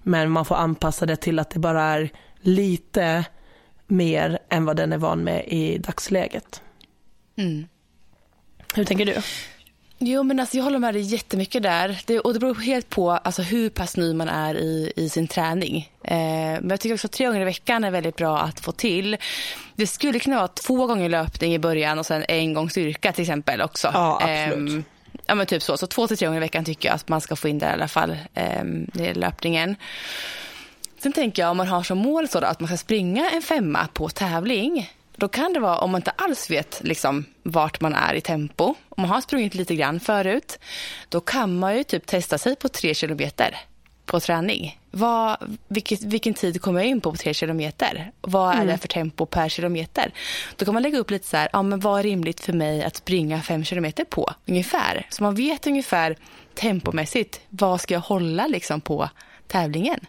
[0.03, 3.25] men man får anpassa det till att det bara är lite
[3.87, 6.63] mer än vad den är van med i dagsläget.
[8.75, 9.17] Hur tänker du?
[10.01, 12.01] Jo, men alltså, jag håller med dig jättemycket där.
[12.07, 15.29] Det, och det beror helt på alltså, hur pass ny man är i, i sin
[15.29, 15.93] träning.
[16.05, 18.73] Eh, men jag tycker också att tre gånger i veckan är väldigt bra att få
[18.73, 19.17] till.
[19.75, 23.23] Det skulle kunna vara två gånger löpning i början och sen en gång styrka till
[23.23, 23.91] exempel också.
[23.95, 24.71] Ja, absolut.
[24.71, 24.85] Ehm,
[25.27, 25.77] ja, men typ så.
[25.77, 27.71] Så två till tre gånger i veckan tycker jag att man ska få in där
[27.71, 28.17] i alla fall.
[28.35, 29.77] Är löpningen.
[30.99, 33.43] Sen tänker jag om man har som mål så då, att man ska springa en
[33.43, 34.91] femma på tävling.
[35.19, 38.75] Då kan det vara om man inte alls vet liksom, vart man är i tempo.
[38.89, 40.59] Om man har sprungit lite grann förut.
[41.09, 43.57] Då kan man ju typ testa sig på tre kilometer
[44.07, 44.81] på träning.
[44.91, 48.13] Vad, vilket, vilken tid kommer jag in på på tre kilometer?
[48.21, 50.13] Vad är det för tempo per kilometer?
[50.57, 52.85] Då kan man lägga upp lite så här, ja, men vad är rimligt för mig
[52.85, 55.07] att springa fem kilometer på ungefär?
[55.11, 56.17] Så man vet ungefär
[56.55, 59.11] tempomässigt, vad ska jag hålla liksom på
[59.47, 60.01] tävlingen?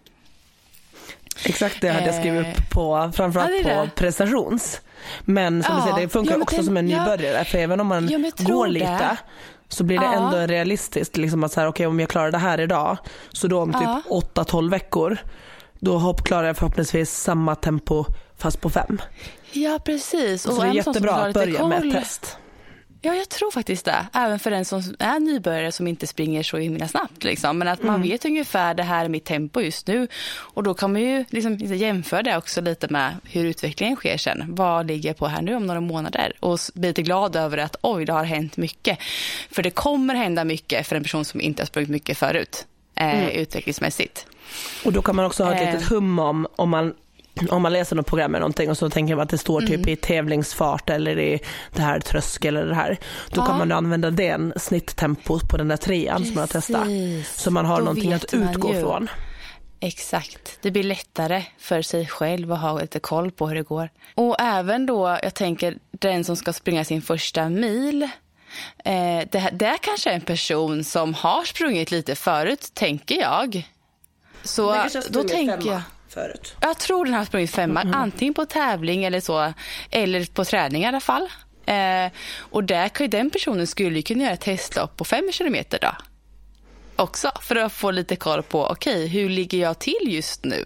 [1.46, 4.82] Exakt det hade jag skrivit Eh, upp på, framförallt ja, på prestations.
[5.26, 7.00] Men som Ja, du säger, det funkar ja, också tänk- som en ja.
[7.04, 7.46] nybörjare.
[7.46, 8.72] För även om man Ja, går det.
[8.72, 9.18] lite
[9.68, 10.14] så blir det Ja.
[10.14, 11.18] ändå realistiskt.
[11.18, 12.98] Liksom att så här, okej, om jag klarar det här idag,
[13.32, 14.02] så då om typ Ja.
[14.10, 15.18] 8-12 veckor,
[15.80, 18.06] då hopp, klarar jag förhoppningsvis samma tempo
[18.38, 19.02] fast på fem.
[19.52, 20.42] Ja, precis.
[20.42, 22.38] Så det är jättebra att börja med ett test.
[23.02, 24.08] Ja, jag tror faktiskt det.
[24.14, 27.24] Även för den som är nybörjare som inte springer så himla snabbt.
[27.24, 27.58] Liksom.
[27.58, 28.10] Men att man Mm.
[28.10, 30.08] vet ungefär det här är mitt tempo just nu.
[30.36, 34.44] Och då kan man ju liksom jämföra det också lite med hur utvecklingen sker sen.
[34.56, 36.34] Vad ligger jag på här nu om några månader?
[36.40, 38.98] Och bli lite glad över att oj, det har hänt mycket.
[39.52, 42.66] För det kommer hända mycket för en person som inte har sprungit mycket förut.
[42.96, 44.26] Eh, Utvecklingsmässigt.
[44.86, 45.74] Och då kan man också ha ett Eh.
[45.74, 46.94] litet hum om, om man
[47.52, 49.70] om man läser något program eller någonting och så tänker man att det står typ
[49.70, 49.90] Mm.
[49.90, 51.40] i tävlingsfart eller i
[51.76, 52.98] det här tröskel eller det här.
[53.30, 53.46] Då Ja.
[53.46, 56.88] kan man använda den snitttempot på den där trean som man har testat.
[57.36, 59.08] Så man har Då någonting att utgå från.
[59.80, 60.58] Exakt.
[60.62, 63.90] Det blir lättare för sig själv att ha lite koll på hur det går.
[64.16, 68.04] Och även då, jag tänker den som ska springa sin första mil.
[68.86, 73.68] Eh, det, det är kanske en person som har sprungit lite förut, tänker jag.
[74.44, 75.82] Så då tänker jag...
[76.20, 76.56] förut.
[76.62, 79.54] Jag tror den har sprungit femma, antingen på tävling eller så,
[79.92, 81.30] eller på träning i alla fall.
[81.66, 85.92] Eh, och där kan den personen skulle kunna göra ett testlopp på fem kilometer då.
[87.00, 90.66] Också för att få lite koll på, okej, hur ligger jag till just nu?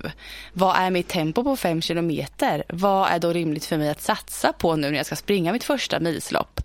[0.53, 2.63] Vad är mitt tempo på fem kilometer?
[2.69, 5.63] Vad är då rimligt för mig att satsa på nu när jag ska springa mitt
[5.63, 6.61] första milslopp?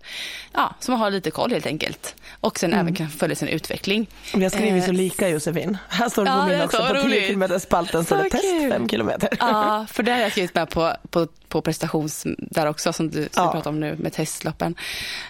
[0.53, 2.15] Ja, så man har lite koll helt enkelt.
[2.39, 4.07] Och sen även kan följa sin utveckling.
[4.35, 5.77] Vi har skrivit så Eh, lika Josefin.
[5.89, 6.77] Här står Ja, är också.
[6.77, 7.25] så På 10 roligt.
[7.27, 8.71] kilometers spalten står det Så test kul.
[8.71, 9.29] 5 kilometer.
[9.39, 13.27] Ja, för det har jag skrivit med på, på, på prestations där också som du
[13.31, 13.51] ska Ja.
[13.51, 14.75] prata om nu med testloppen.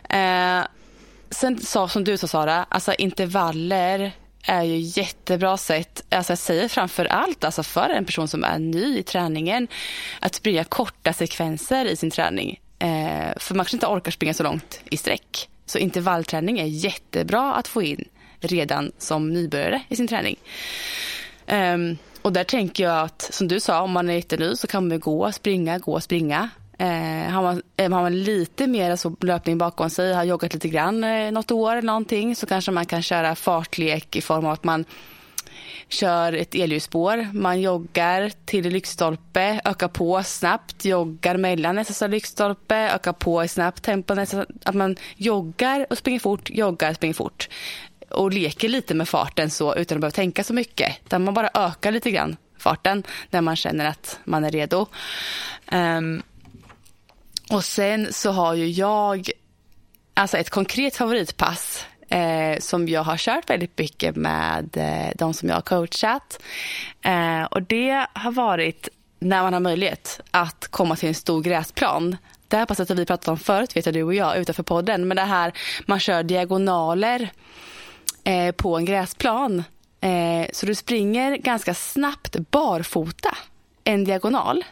[0.10, 0.62] Eh,
[1.32, 4.12] sen sa, som du sa Sara, alltså intervaller
[4.44, 8.60] är ju jättebra sätt, alltså jag säger framför allt alltså för en person som är
[8.60, 9.68] ny i träningen,
[10.20, 12.60] att springa korta sekvenser i sin träning.
[12.80, 15.50] Eh, för man kanske inte orkar springa så långt i sträck.
[15.66, 18.06] Så intervallträning är jättebra att få in
[18.40, 20.36] redan som nybörjare i sin träning.
[21.48, 21.78] Eh,
[22.22, 25.00] och där tänker jag att, som du sa, om man är jätteny så kan man
[25.00, 26.50] gå, springa, gå, springa.
[26.80, 30.70] Eh, har, man, eh, har man lite mer så löpning bakom sig, har joggat lite
[30.70, 34.52] grann eh, något år eller någonting så kanske man kan köra fartlek i form av
[34.52, 34.86] att man
[35.90, 43.14] kör ett elljusspår, man joggar till lyktstolpe, ökar på snabbt, joggar mellan nästa lyktstolpe, ökar
[43.14, 47.50] på i snabbt tempo, nästa, att man joggar och springer fort, joggar, och springer fort
[48.10, 51.10] och leker lite med farten så utan att behöva tänka så mycket.
[51.10, 54.86] Där man bara ökar lite grann farten när man känner att man är redo.
[55.72, 56.24] Um,
[57.50, 59.30] och sen så har ju jag
[60.14, 65.50] alltså ett konkret favoritpass eh, som jag har kört väldigt mycket med eh, de som
[65.50, 66.44] jag har coachat.
[67.02, 72.18] Eh, och det har varit när man har möjlighet att komma till en stor gräsplan.
[72.48, 75.08] Det här passet har vi pratat om förut, vet jag, du och jag, utanför podden.
[75.08, 75.54] Men det här,
[75.86, 77.32] man kör diagonaler
[78.24, 79.64] eh, på en gräsplan.
[80.02, 83.38] Eh, så du springer ganska snabbt barfota
[83.84, 84.66] en diagonal.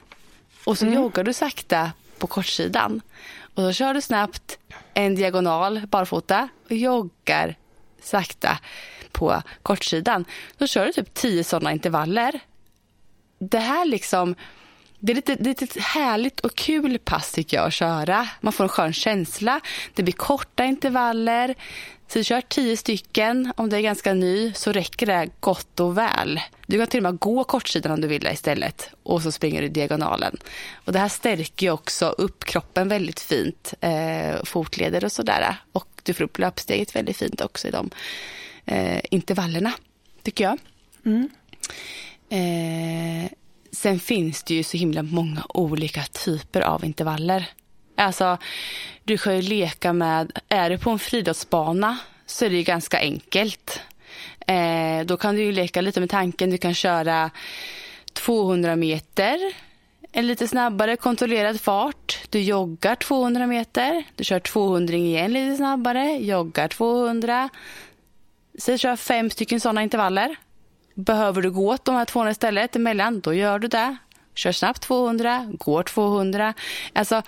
[0.64, 0.96] Och så mm.
[0.96, 3.02] joggar du sakta på kortsidan.
[3.40, 4.60] Och så kör du snabbt
[4.94, 7.56] en diagonal barfota och joggar
[8.02, 8.60] sakta
[9.12, 10.26] på kortsidan.
[10.58, 12.40] Då kör du typ tio sådana intervaller.
[13.40, 14.36] Det här liksom,
[15.00, 18.28] det är, lite, det är ett härligt och kul pass tycker jag att köra.
[18.42, 19.60] Man får en skön känsla.
[19.94, 21.56] Det blir korta intervaller.
[22.08, 23.54] Så du kör tio stycken.
[23.58, 26.40] Om du är ganska ny så räcker det gott och väl.
[26.66, 29.70] Du kan till och med gå kortsidan om du vill istället och så springer du
[29.70, 30.38] diagonalen.
[30.74, 35.56] Och det här stärker också upp kroppen väldigt fint, eh, fotleder och sådär.
[35.72, 37.90] Och du får upp löpsteget väldigt fint också i de
[38.66, 39.74] eh, intervallerna,
[40.24, 40.58] tycker jag.
[41.06, 41.30] Mm.
[42.30, 43.32] Eh,
[43.72, 47.50] sen finns det ju så himla många olika typer av intervaller.
[47.98, 48.38] Alltså,
[49.04, 53.00] du kan ju leka med, är du på en friidrottsbana så är det ju ganska
[53.00, 53.82] enkelt.
[54.48, 57.30] Eh, då kan du ju leka lite med tanken, du kan köra
[58.14, 59.40] 200 meter,
[60.12, 62.20] en lite snabbare kontrollerad fart.
[62.30, 67.50] Du joggar 200 meter, du kör 200 igen lite snabbare, joggar 200.
[68.58, 70.36] Sen kör fem stycken sådana intervaller.
[70.94, 73.98] Behöver du gå åt de här 200 istället emellan, då gör du det.
[74.36, 76.54] Kör snabbt 200, går 200.
[76.94, 77.22] Alltså,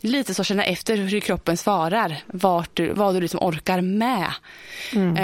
[0.00, 4.32] lite så känna efter hur kroppen svarar, vart du, vad du liksom orkar med.
[4.94, 5.16] Mm.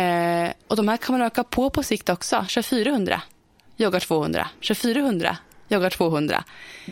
[0.46, 2.44] Eh, och de här kan man öka på på sikt också.
[2.48, 3.22] Kör 400,
[3.76, 5.36] joggar 200, kör 400,
[5.68, 6.44] joggar 200.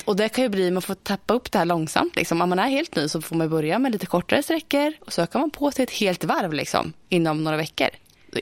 [0.04, 2.16] Och det kan ju bli, man får tappa upp det här långsamt.
[2.16, 2.42] Liksom.
[2.42, 5.22] Om man är helt ny så får man börja med lite kortare sträckor och så
[5.22, 7.88] ökar man på sig ett helt varv liksom, inom några veckor.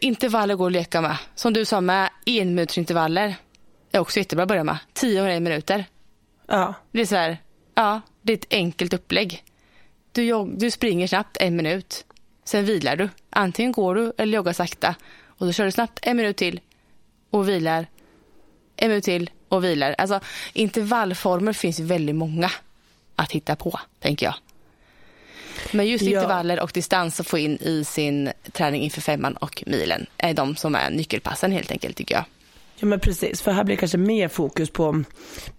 [0.00, 1.16] Intervaller går att leka med.
[1.34, 3.34] Som du sa med enminutsintervaller
[3.92, 4.78] är också jättebra att börja med.
[4.92, 5.84] 10 minuter.
[6.46, 6.74] Ja.
[6.92, 7.38] Det är så här,
[7.74, 9.44] ja, det är ett enkelt upplägg.
[10.12, 12.04] Du, jog, du springer snabbt en minut.
[12.44, 13.08] Sen vilar du.
[13.30, 14.94] Antingen går du eller joggar sakta.
[15.24, 16.60] Och då kör du snabbt en minut till
[17.30, 17.86] och vilar.
[18.76, 19.94] En minut till och vilar.
[19.98, 20.20] Alltså
[20.52, 22.50] intervallformer finns väldigt många
[23.16, 24.34] att hitta på, tänker jag.
[25.72, 26.10] Men just ja.
[26.10, 30.56] intervaller och distans att få in i sin träning inför femman och milen är de
[30.56, 32.24] som är nyckelpassen helt enkelt, tycker jag.
[32.80, 35.02] Ja men precis, för här blir det kanske mer fokus på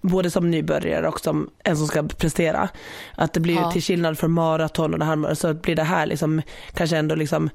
[0.02, 2.70] både som nybörjare och som en som ska prestera.
[3.16, 3.72] Att det blir ja.
[3.72, 6.42] till skillnad från maraton och det här så blir det här liksom
[6.74, 7.50] kanske ändå liksom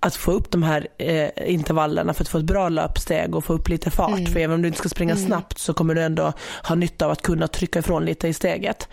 [0.00, 3.52] att få upp de här eh, intervallerna för att få ett bra löpsteg och få
[3.52, 4.18] upp lite fart.
[4.18, 4.32] Mm.
[4.32, 5.26] För även om du inte ska springa mm.
[5.26, 8.88] snabbt så kommer du ändå ha nytta av att kunna trycka ifrån lite i steget.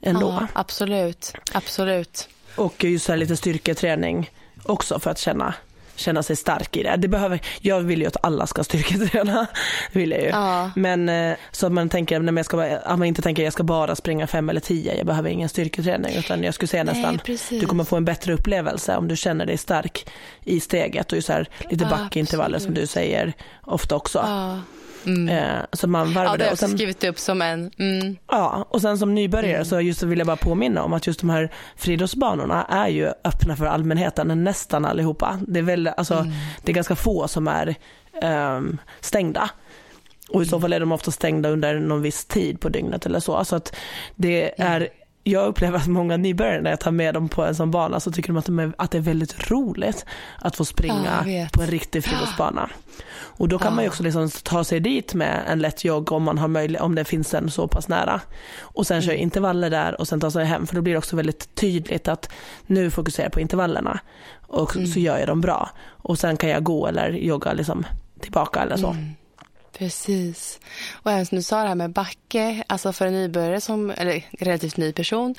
[0.00, 0.26] Ändå.
[0.26, 2.28] Ja, absolut, absolut.
[2.56, 4.30] Och just så här lite styrketräning
[4.62, 5.54] också för att känna
[5.98, 6.96] känna sig stark i det.
[6.96, 9.46] det behöver, jag vill ju att alla ska styrketräna.
[9.92, 10.28] vill jag ju.
[10.28, 10.70] Ja.
[10.76, 13.62] Men eh, så att man tänker, när man, ska, att man inte tänker jag ska
[13.62, 16.16] bara springa fem eller tio, jag behöver ingen styrketräning.
[16.16, 19.46] Utan jag skulle säga nästan, Nej, du kommer få en bättre upplevelse om du känner
[19.46, 20.08] dig stark
[20.44, 23.32] i steget och så här, lite ja, backintervaller som du säger
[23.64, 24.18] ofta också.
[24.18, 24.60] Ja.
[25.08, 25.28] Mm.
[25.28, 27.70] Eh, så man varvar ja, det har jag skrivit upp som en.
[27.78, 28.16] Mm.
[28.28, 29.64] Ja, och sen som nybörjare mm.
[29.64, 33.56] så just vill jag bara påminna om att just de här friidrottsbanorna är ju öppna
[33.56, 35.40] för allmänheten, nästan allihopa.
[35.48, 36.32] Det är, väl, alltså, mm.
[36.62, 37.74] det är ganska få som är
[38.56, 39.50] um, stängda.
[40.28, 43.20] Och i så fall är de ofta stängda under någon viss tid på dygnet eller
[43.20, 43.44] så.
[43.44, 43.76] Så att
[44.16, 44.72] det mm.
[44.72, 44.88] är
[45.28, 48.10] jag upplever att många nybörjare när jag tar med dem på en sån bana så
[48.10, 50.06] tycker de att, de är, att det är väldigt roligt
[50.38, 52.70] att få springa ja, på en riktig friidrottsbana.
[53.38, 53.74] Och då kan ja.
[53.74, 56.82] man ju också liksom ta sig dit med en lätt jogg om, man har möjlighet,
[56.82, 58.20] om det finns en så pass nära.
[58.60, 59.06] Och sen mm.
[59.06, 62.08] köra intervaller där och sen ta sig hem för då blir det också väldigt tydligt
[62.08, 62.30] att
[62.66, 64.00] nu fokuserar jag på intervallerna
[64.46, 64.86] och mm.
[64.86, 65.70] så gör jag dem bra.
[65.88, 67.86] Och sen kan jag gå eller jogga liksom
[68.20, 68.90] tillbaka eller så.
[68.90, 69.14] Mm.
[69.78, 70.60] Precis.
[70.92, 74.24] Och även som du sa det här med backe, alltså för en nybörjare som, eller
[74.38, 75.34] relativt ny person,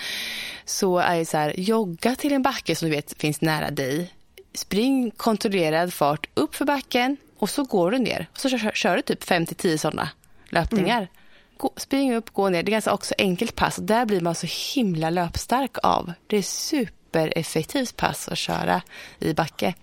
[0.66, 4.14] så är det så här, jogga till en backe som du vet finns nära dig.
[4.54, 8.28] Spring kontrollerad fart upp för backen och så går du ner.
[8.32, 10.10] Och så kör, kör du typ 5-10 sådana
[10.50, 10.98] löpningar.
[10.98, 11.10] Mm.
[11.58, 12.64] Gå, spring upp, gå ner.
[12.64, 16.14] Det är ganska också enkelt pass och där blir man så himla löpstark av.
[16.28, 18.82] Det är supereffektivt pass att köra
[19.20, 19.74] i backe.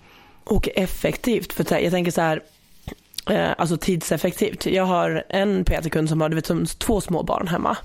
[0.45, 2.43] Och effektivt, för jag tänker så här,
[3.31, 4.67] eh, alltså tidseffektivt.
[4.67, 7.77] Jag har en PT-kund som har du vet, som två små barn hemma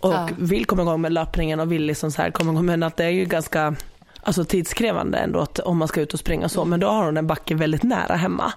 [0.00, 0.28] och ja.
[0.38, 3.04] vill komma igång med löpningen och vill liksom så här komma igång men att det
[3.04, 3.74] är ju ganska
[4.22, 7.16] alltså tidskrävande ändå att, om man ska ut och springa så men då har hon
[7.16, 8.52] en backe väldigt nära hemma.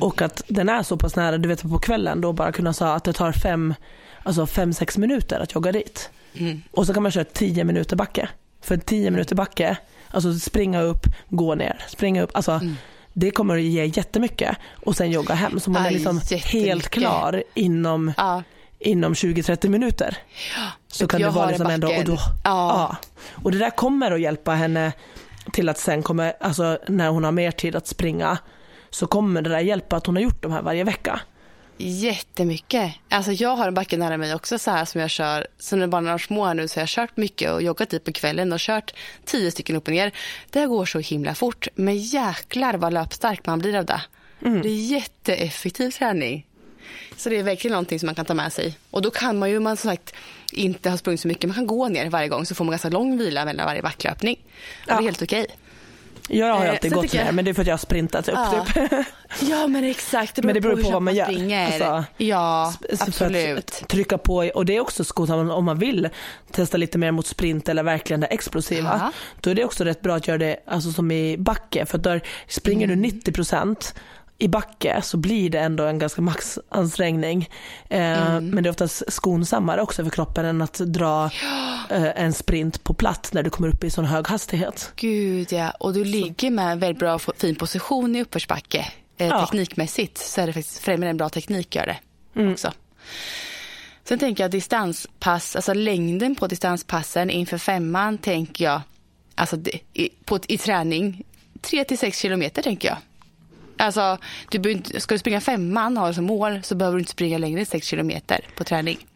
[0.00, 2.90] Och att den är så pass nära, du vet på kvällen då bara kunna säga
[2.92, 3.74] att det tar fem,
[4.22, 6.10] alltså fem, sex minuter att jogga dit.
[6.34, 6.62] Mm.
[6.70, 8.28] Och så kan man köra tio minuter backe.
[8.60, 9.76] För tio minuter backe,
[10.10, 12.76] alltså springa upp, gå ner, springa upp, alltså mm
[13.14, 15.60] det kommer att ge jättemycket och sen jogga hem.
[15.60, 18.42] Så man Aj, är liksom helt klar inom, ja.
[18.78, 20.16] inom 20-30 minuter.
[20.88, 22.38] Så kan det vara liksom ändå, och, då, ja.
[22.44, 22.96] ja.
[23.42, 24.92] och det där kommer att hjälpa henne
[25.52, 28.38] till att sen kommer, alltså när hon har mer tid att springa
[28.90, 31.20] så kommer det där hjälpa att hon har gjort de här varje vecka.
[31.78, 32.94] Jättemycket.
[33.08, 35.86] Alltså jag har en backe nära mig också så här som jag kör, som när
[35.86, 38.52] barnen är små här nu så jag har kört mycket och joggat dit på kvällen
[38.52, 38.94] och kört
[39.24, 40.12] tio stycken upp och ner.
[40.50, 44.02] Det går så himla fort, men jäklar vad löpstark man blir av det.
[44.44, 44.62] Mm.
[44.62, 46.46] Det är jätteeffektiv träning.
[47.16, 48.78] Så det är verkligen någonting som man kan ta med sig.
[48.90, 50.14] Och då kan man ju, man som sagt
[50.52, 52.88] inte har sprungit så mycket, man kan gå ner varje gång så får man ganska
[52.88, 54.38] lång vila mellan varje backlöpning.
[54.86, 54.94] Ja.
[54.94, 55.46] Det är helt okej.
[56.28, 58.34] Jag har eh, alltid gått ner, men det är för att jag har sprintat upp
[58.34, 58.66] ja.
[58.74, 58.90] typ.
[59.40, 61.64] Ja men exakt, det beror, men det beror på, på vad man gör.
[61.66, 63.66] Alltså, ja absolut.
[63.88, 66.08] trycka på, och det är också skonsamt om man vill
[66.50, 69.00] testa lite mer mot sprint eller verkligen det explosiva.
[69.02, 69.12] Ja.
[69.40, 72.22] Då är det också rätt bra att göra det alltså, som i backe, för där
[72.48, 73.02] springer mm.
[73.02, 73.94] du 90 procent
[74.44, 77.48] i backe så blir det ändå en ganska maxansträngning.
[77.88, 78.48] Eh, mm.
[78.48, 81.30] Men det är oftast skonsammare också för kroppen än att dra
[81.90, 84.92] eh, en sprint på platt när du kommer upp i sån hög hastighet.
[84.96, 88.86] Gud ja, och du ligger med en väldigt bra fin position i uppförsbacke.
[89.16, 89.40] Eh, ja.
[89.40, 91.96] Teknikmässigt så är det faktiskt främjar en bra teknik gör det
[92.40, 92.52] mm.
[92.52, 92.72] också.
[94.04, 98.80] Sen tänker jag distanspass, alltså längden på distanspassen inför femman tänker jag,
[99.34, 99.56] alltså
[99.92, 101.22] i, på, i träning,
[101.60, 102.98] 3 till 6 kilometer tänker jag.
[103.78, 104.18] Alltså,
[104.50, 107.38] du inte, ska du springa femman och ha som mål så behöver du inte springa
[107.38, 109.06] längre än 6 kilometer på träning.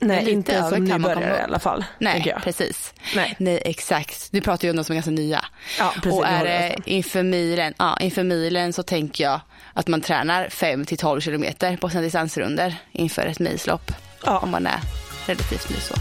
[0.00, 1.84] Nej, inte som nybörjare i alla fall.
[1.98, 2.94] Nej, precis.
[3.16, 3.36] Nej.
[3.38, 4.28] Nej, exakt.
[4.32, 5.44] Du pratar ju om de som är ganska nya.
[5.78, 9.40] Ja, precis, och är det inför milen, ja, inför milen så tänker jag
[9.72, 13.92] att man tränar 5 till 12 kilometer på sina distansrunder inför ett milslopp.
[14.24, 14.38] Ja.
[14.38, 14.80] Om man är
[15.26, 15.94] relativt ny så.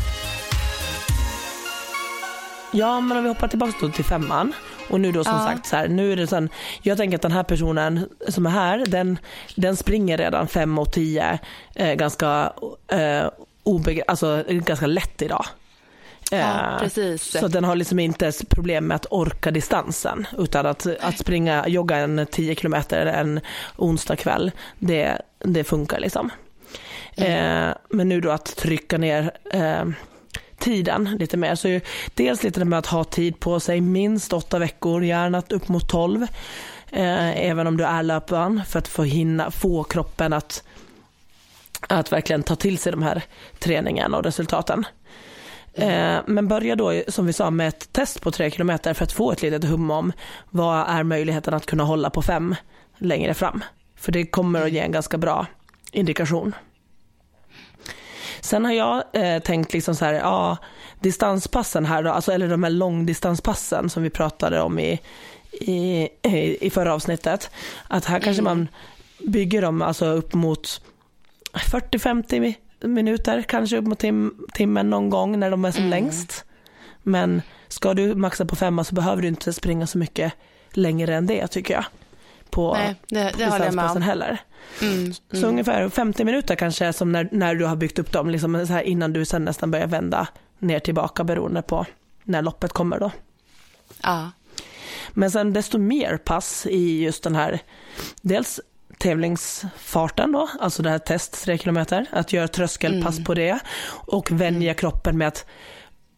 [2.72, 4.53] Ja, men om vi hoppar tillbaka till femman.
[4.89, 5.45] Och nu då som ja.
[5.45, 6.49] sagt så här, nu är det sen,
[6.82, 9.20] jag tänker att den här personen som är här, den,
[9.55, 11.39] den springer redan 5 och 10
[11.76, 12.53] eh, ganska,
[12.88, 13.30] eh,
[13.63, 15.45] obegr- alltså, ganska lätt idag.
[16.32, 17.39] Ja, eh, precis.
[17.39, 21.97] Så den har liksom inte problem med att orka distansen utan att, att springa, jogga
[21.97, 23.39] en 10 kilometer en
[23.76, 26.30] onsdag kväll, det, det funkar liksom.
[27.15, 27.70] Mm.
[27.70, 29.86] Eh, men nu då att trycka ner eh,
[30.60, 31.55] tiden lite mer.
[31.55, 31.80] Så
[32.14, 36.24] dels lite med att ha tid på sig, minst åtta veckor, gärna upp mot tolv.
[36.91, 40.64] Eh, även om du är löpvan för att få hinna få kroppen att,
[41.88, 43.22] att verkligen ta till sig de här
[43.60, 44.86] träningarna och resultaten.
[45.74, 49.12] Eh, men börja då som vi sa med ett test på tre kilometer för att
[49.12, 50.14] få ett litet hum om
[50.49, 52.55] vad är möjligheten att kunna hålla på fem
[52.97, 53.64] längre fram.
[53.95, 55.45] För det kommer att ge en ganska bra
[55.91, 56.53] indikation.
[58.47, 60.57] Sen har jag eh, tänkt liksom så här, ja,
[60.99, 64.99] distanspassen här då, alltså, eller de här långdistanspassen som vi pratade om i,
[65.51, 66.09] i,
[66.61, 67.51] i förra avsnittet.
[67.87, 68.57] Att här kanske mm.
[68.57, 68.67] man
[69.19, 70.81] bygger dem alltså upp mot
[71.53, 75.89] 40-50 minuter, kanske upp mot tim, timmen någon gång när de är som mm.
[75.89, 76.45] längst.
[77.03, 80.33] Men ska du maxa på femma så behöver du inte springa så mycket
[80.71, 81.85] längre än det tycker jag.
[82.49, 83.45] På Nej, det, det
[83.95, 84.01] om.
[84.01, 84.37] heller.
[84.81, 85.49] Mm, så mm.
[85.49, 88.81] ungefär 50 minuter kanske som när, när du har byggt upp dem, liksom så här
[88.81, 90.27] innan du sen nästan börjar vända
[90.59, 91.85] ner tillbaka beroende på
[92.23, 93.11] när loppet kommer då.
[94.03, 94.31] Ja.
[95.09, 97.59] Men sen desto mer pass i just den här,
[98.21, 98.59] dels
[98.97, 103.25] tävlingsfarten då, alltså det här test 3 kilometer, att göra tröskelpass mm.
[103.25, 104.75] på det och vänja mm.
[104.75, 105.45] kroppen med att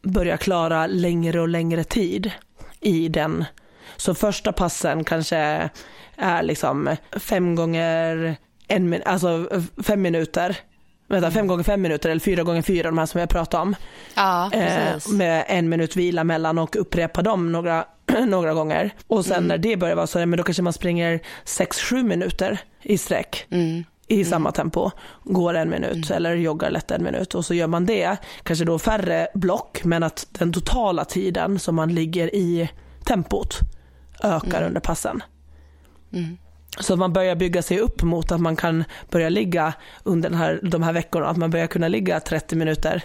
[0.01, 2.31] börja klara längre och längre tid
[2.79, 3.45] i den.
[3.97, 5.69] Så första passen kanske
[6.17, 8.37] är liksom fem gånger
[8.67, 9.49] en min alltså
[9.83, 10.57] fem minuter.
[11.07, 13.75] Vänta, fem gånger fem minuter eller fyra gånger fyra, de här som jag pratade om.
[14.15, 17.85] Ja, eh, med en minut vila mellan och upprepa dem några,
[18.27, 18.93] några gånger.
[19.07, 19.47] Och sen mm.
[19.47, 23.45] när det börjar vara så, men då kanske man springer sex, sju minuter i sträck.
[23.49, 23.83] Mm.
[24.07, 24.25] i Mm.
[24.25, 24.91] samma tempo,
[25.23, 28.79] går en minut eller joggar lätt en minut och så gör man det, kanske då
[28.79, 32.69] färre block men att den totala tiden som man ligger i
[33.05, 33.59] tempot
[34.23, 35.23] ökar under passen.
[36.13, 36.37] Mm.
[36.79, 40.39] Så att man börjar bygga sig upp mot att man kan börja ligga under den
[40.39, 43.03] här, de här veckorna, att man börjar kunna ligga 30 minuter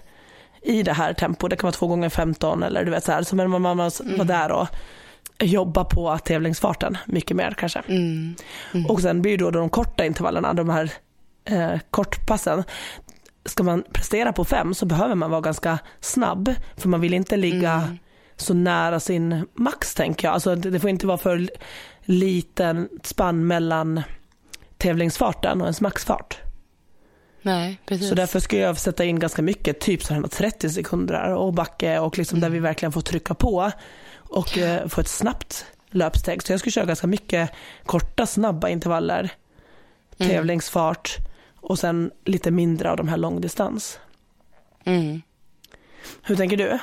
[0.63, 1.51] i det här tempot.
[1.51, 3.23] Det kan vara två gånger 15 eller du vet så här.
[3.23, 4.69] Så man, man, man var där och
[5.39, 7.83] jobba på tävlingsfarten mycket mer kanske.
[7.89, 8.35] Mm.
[8.89, 10.93] Och sen blir då de korta intervallerna, de här
[11.45, 12.65] eh, kortpassen.
[13.45, 17.37] Ska man prestera på fem så behöver man vara ganska snabb för man vill inte
[17.37, 17.99] ligga Mm.
[18.37, 20.35] Så nära sin max tänker jag.
[20.35, 21.49] Alltså det, får inte vara för
[22.03, 24.03] liten spann mellan
[24.77, 26.39] tävlingsfarten och ens maxfart.
[27.43, 28.09] Nej, precis.
[28.09, 31.99] Så därför ska jag sätta in ganska mycket, typ så här 30 sekunder och backe
[31.99, 33.71] och liksom där vi verkligen får trycka på
[34.17, 36.43] och eh, få ett snabbt löpsteg.
[36.43, 37.51] Så jag skulle köra ganska mycket
[37.87, 39.31] korta snabba intervaller,
[40.19, 40.31] Mm.
[40.33, 41.17] tävlingsfart
[41.57, 43.99] och sen lite mindre av de här långdistans.
[44.85, 45.23] Mm.
[46.23, 46.79] Hur tänker du?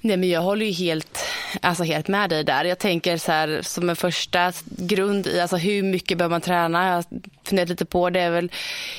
[0.00, 1.24] Nej, men jag håller ju helt,
[1.60, 2.64] alltså helt med dig där.
[2.64, 6.86] Jag tänker så här som en första grund i alltså hur mycket bör man träna.
[6.86, 7.04] Jag har
[7.44, 8.20] funderat lite på det.
[8.20, 8.52] Är väl,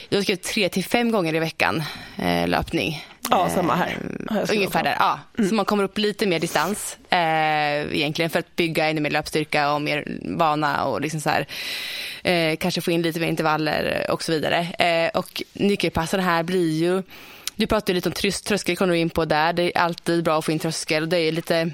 [0.10, 1.84] jag ska tre till fem gånger i veckan
[2.18, 3.06] eh, löpning.
[3.30, 3.98] Ja, samma här.
[4.32, 5.20] Eh, Ungefär där, ja.
[5.50, 9.74] Så man kommer upp lite mer distans eh, egentligen för att bygga ännu mer löpstyrka
[9.74, 11.48] och mer vana och liksom så här,
[12.24, 14.60] eh, kanske få in lite mer intervaller och så vidare.
[14.80, 17.04] Eh, och nyckelpassen här blir ju
[17.58, 18.14] du pratade lite om
[18.46, 19.54] tröskel, kom du in på där.
[19.54, 21.72] Det är alltid bra att få in tröskel det är lite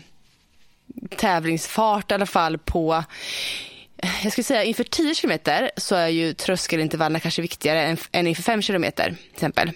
[1.18, 3.04] tävlingsfart i alla fall på
[4.24, 8.44] jag skulle säga inför 10 kilometer så är ju tröskelintervallerna kanske viktigare än, än inför
[8.44, 9.72] 5 kilometer till exempel.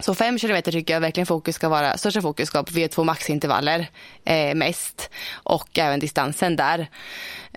[0.00, 3.86] Så 5 kilometer tycker jag verkligen fokus ska vara, största fokus ska på V2 maxintervaller
[4.24, 6.78] eh, mest och även distansen där.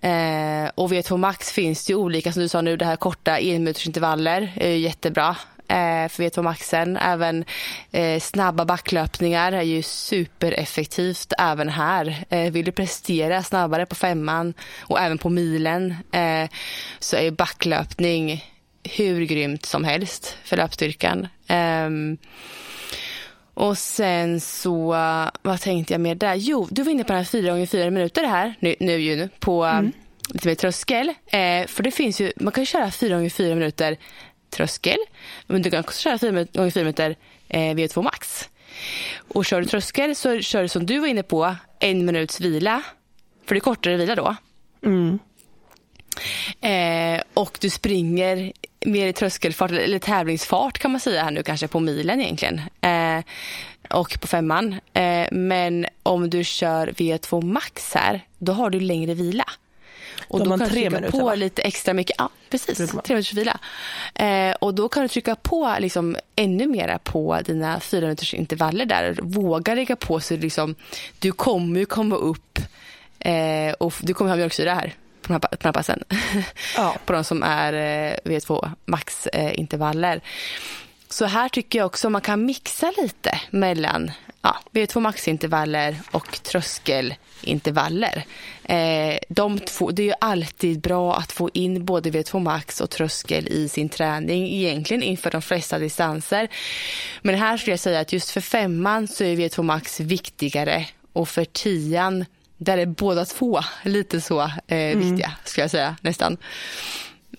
[0.02, 3.38] Eh, och V2 max finns det ju olika, som du sa nu, det här korta
[3.38, 5.36] enminutersintervaller är ju jättebra
[5.68, 6.98] eh, för V2 maxen.
[6.98, 7.46] Även
[7.92, 12.26] eh, snabba backlöpningar är ju supereffektivt även här.
[12.30, 16.50] Eh, vill du prestera snabbare på femman och även på milen eh,
[17.00, 18.46] så är backlöpning
[18.84, 21.28] hur grymt som helst för löpstyrkan.
[21.48, 22.18] Ehm,
[23.54, 24.88] och sen så,
[25.42, 26.36] vad tänkte jag mer där?
[26.36, 29.16] Jo, du var inne på den här 4 gånger 4 minuter här nu, nu ju
[29.16, 29.66] nu på
[30.34, 31.10] lite mer tröskel.
[31.10, 33.98] Eh, för det finns ju, man kan köra 4 gånger 4 minuter
[34.56, 34.98] tröskel,
[35.48, 37.16] men du kan också köra 4 gånger 4 minuter
[37.48, 38.50] eh, V2 max.
[39.18, 42.82] Och kör du tröskel så kör du som du var inne på en minuts vila,
[43.46, 44.36] för det är kortare vila då.
[44.86, 45.20] Mm.
[46.62, 48.52] Eh, och du springer
[48.86, 52.62] mer i tröskelfart, eller tävlingsfart kan man säga här nu kanske på milen egentligen.
[52.82, 53.24] Eh,
[53.90, 54.76] och på femman.
[54.94, 59.46] Eh, men om du kör V2 max här, då har du längre vila.
[60.36, 61.36] Och Då då kan du tre trycka minuter, på va?
[61.36, 62.16] lite extra mycket.
[62.18, 62.78] Ja, precis.
[62.78, 63.60] Tre minuters vila.
[64.16, 68.86] Eh, och då kan du trycka på liksom ännu mera på dina fyra minuters intervaller
[68.86, 69.18] där.
[69.22, 70.76] Våga lägga på så liksom,
[71.20, 72.60] du kommer ju komma upp
[73.20, 76.04] eh, och du kommer ha mjölksyra här på de här, på de här passen.
[76.78, 76.96] Ja.
[77.06, 80.22] på de som är eh, V2 max-intervaller.
[81.10, 84.12] Så här tycker jag också man kan mixa lite mellan
[84.46, 88.24] ja, V2 max-intervaller och tröskelintervaller.
[88.64, 92.90] Eh, de två, det är ju alltid bra att få in både V2 max och
[92.90, 96.48] tröskel i sin träning egentligen inför de flesta distanser.
[97.22, 101.30] Men här skulle jag säga att just för femman så är V2 max viktigare och
[101.30, 102.26] för tian
[102.58, 106.38] där är båda två lite så eh, viktiga skulle jag säga nästan.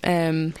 [0.01, 0.53] Ehm,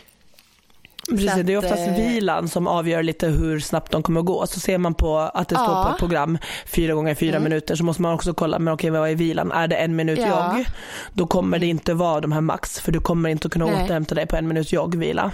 [1.09, 4.47] Precis, det är oftast eh, vilan som avgör lite hur snabbt de kommer att gå.
[4.47, 5.83] Så ser man på att det står Ja.
[5.83, 7.43] på ett program fyra gånger fyra Mm.
[7.43, 9.51] minuter så måste man också kolla, men okej vad är vilan?
[9.51, 10.55] Är det en minut Ja.
[10.57, 10.65] jogg?
[11.13, 13.83] Då kommer det inte vara de här max för du kommer inte att kunna Nej.
[13.83, 15.31] återhämta dig på en minut joggvila.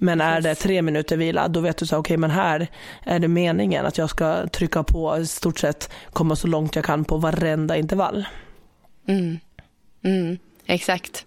[0.00, 2.66] Men är det tre minuter vila då vet du så okej men här
[3.04, 6.84] är det meningen att jag ska trycka på i stort sett komma så långt jag
[6.84, 8.24] kan på varenda intervall.
[9.08, 9.38] Mm.
[10.04, 10.38] Mm,
[10.68, 11.24] exakt.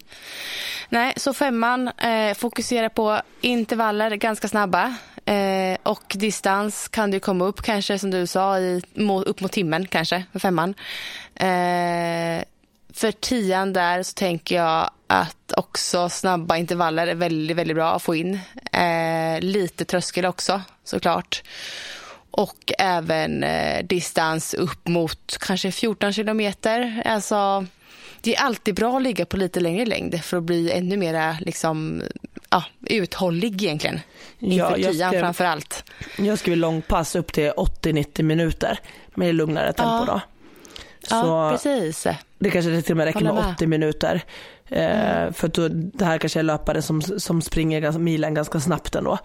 [0.88, 4.96] Nej, så femman eh, fokuserar på intervaller ganska snabba.
[5.24, 8.82] Eh, och distans kan du komma upp kanske som du sa i,
[9.26, 10.74] upp mot timmen kanske för femman.
[11.34, 12.44] Eh,
[12.94, 18.02] för tian där så tänker jag att också snabba intervaller är väldigt, väldigt bra att
[18.02, 18.40] få in.
[18.72, 21.42] Eh, lite tröskel också såklart.
[22.30, 27.02] Och även eh, distans upp mot kanske 14 kilometer.
[27.04, 27.66] Alltså,
[28.22, 31.36] det är alltid bra att ligga på lite längre längd för att bli ännu mer
[31.40, 32.02] liksom,
[32.50, 34.00] ja, uthållig egentligen.
[34.38, 35.84] Inför Ja, jag tian skrev- framför allt.
[36.18, 38.78] Jag skriver långpass upp till 80-90 minuter
[39.14, 40.04] med lugnare tempo Ja.
[40.06, 40.20] då.
[41.10, 42.06] Ja, Så precis.
[42.38, 43.54] det kanske till och med räcker med med.
[43.54, 44.22] 80 minuter
[44.68, 48.94] Eh, för att då, det här kanske är löpare som, som springer milen ganska snabbt
[48.94, 49.18] ändå.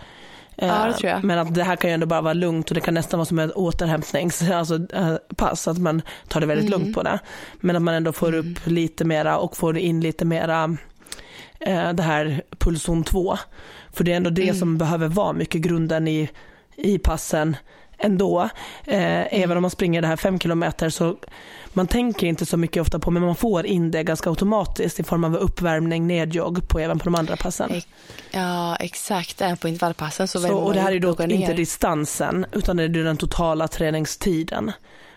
[0.59, 1.07] Ja, det.
[1.09, 3.17] Eh, men att det här kan ju ändå bara vara lugnt och det kan nästan
[3.17, 6.79] vara som ett återhämtningspass, alltså, eh, pass, att man tar det väldigt Mm.
[6.81, 7.19] lugnt på det.
[7.59, 10.77] Men att man ändå får upp lite mera och får in lite mera
[11.59, 13.37] eh, det här pulszon 2.
[13.93, 14.55] För det är ändå det Mm.
[14.55, 16.29] som behöver vara mycket grunden i,
[16.75, 17.55] i passen
[17.97, 18.49] ändå.
[18.85, 19.27] Eh, Mm.
[19.31, 21.15] Även om man springer det här fem kilometer så
[21.77, 25.03] man tänker inte så mycket ofta på men man får in det ganska automatiskt i
[25.03, 27.81] form av uppvärmning, nedjogg på även på de andra passen.
[28.31, 29.41] Ja, exakt.
[29.41, 32.89] Även på intervallpassen så, Så, och det här är då inte distansen utan det är
[32.89, 34.71] den totala träningstiden.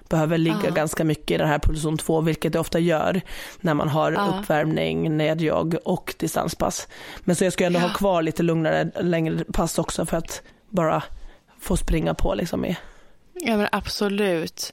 [0.08, 0.70] Behöver ligga Ja.
[0.70, 3.20] ganska mycket i den här pulszon 2 vilket det ofta gör
[3.60, 4.34] när man har Ja.
[4.40, 6.88] uppvärmning, nedjogg och distanspass.
[7.20, 7.86] Men så jag ska ändå Ja.
[7.86, 11.02] ha kvar lite lugnare, längre pass också för att bara
[11.60, 12.76] få springa på liksom i.
[13.34, 14.72] Ja, men absolut.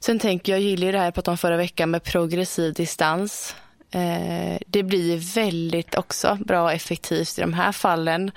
[0.00, 3.54] Sen tänker jag, gillar det här jag pratade om förra veckan med progressiv distans.
[3.90, 8.30] Eh, det blir väldigt också bra och effektivt i de här fallen.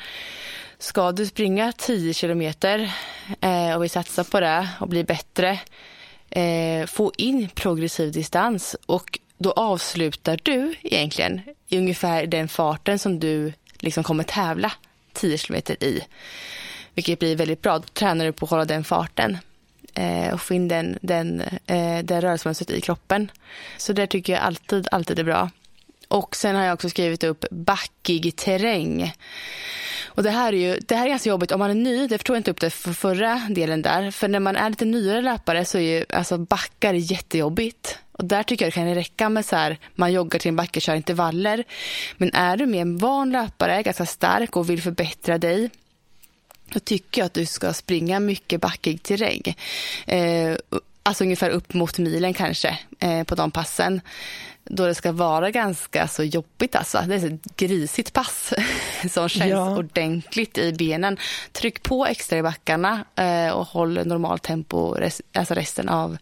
[0.79, 2.91] Ska du springa 10 kilometer
[3.41, 5.59] eh, och vi satsar på det och bli bättre,
[6.29, 13.19] eh, få in progressiv distans och då avslutar du egentligen i ungefär den farten som
[13.19, 14.71] du liksom kommer tävla
[15.13, 16.03] 10 kilometer i.
[16.93, 17.79] Vilket blir väldigt bra.
[17.79, 19.37] Då tränar du på att hålla den farten
[20.01, 23.31] eh, och få in den, den, eh, det rörelsemönstret i kroppen.
[23.77, 25.49] Så det tycker jag alltid, alltid är bra.
[26.07, 29.13] Och sen har jag också skrivit upp backig terräng.
[30.05, 32.07] Och det här är ju det här är ganska jobbigt om man är ny.
[32.07, 34.11] Det förstår jag inte upp det för förra delen där.
[34.11, 37.97] För när man är lite nyare löpare så är ju alltså backar jättejobbigt.
[38.11, 40.79] Och där tycker jag det kan räcka med så här, man joggar till en backe,
[40.79, 41.63] kör intervaller.
[42.17, 45.69] Men är du mer en van löpare, ganska stark och vill förbättra dig,
[46.73, 49.55] då tycker jag att du ska springa mycket backig terräng.
[50.07, 50.55] Eh,
[51.03, 54.01] alltså ungefär upp mot milen kanske eh, på de passen.
[54.63, 57.03] Då det ska vara ganska så jobbigt alltså.
[57.07, 58.53] Det är ett grisigt pass
[59.11, 59.77] som känns Ja.
[59.77, 61.17] ordentligt i benen.
[61.51, 66.17] Tryck på extra i backarna eh, och håll normalt tempo res- alltså resten av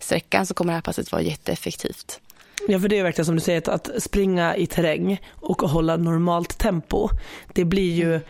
[0.00, 2.20] sträckan så kommer det här passet vara jätteeffektivt.
[2.68, 6.58] Ja för det är verkligen som du säger att, springa i terräng och hålla normalt
[6.58, 7.08] tempo.
[7.52, 8.20] Det blir ju eh,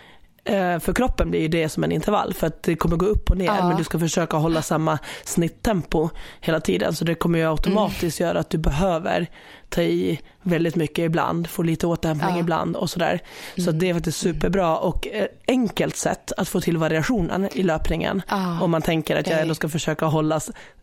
[0.81, 3.37] för kroppen blir ju det som en intervall för att det kommer gå upp och
[3.37, 3.69] ner Ja.
[3.69, 8.39] men du ska försöka hålla samma snitttempo hela tiden så det kommer ju automatiskt göra
[8.41, 9.27] att du behöver
[9.69, 12.41] ta i väldigt mycket ibland, få lite återhämtning Ja.
[12.41, 13.21] ibland och sådär.
[13.59, 17.63] Så att det är faktiskt superbra och eh, enkelt sätt att få till variationen i
[17.63, 20.41] löpningen Ja, om man tänker att jag ändå ska försöka hålla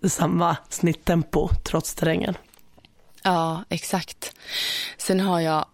[0.07, 2.38] samma snitttempo trots terrängen.
[3.24, 4.34] Ja, exakt.
[4.97, 5.66] Sen har jag,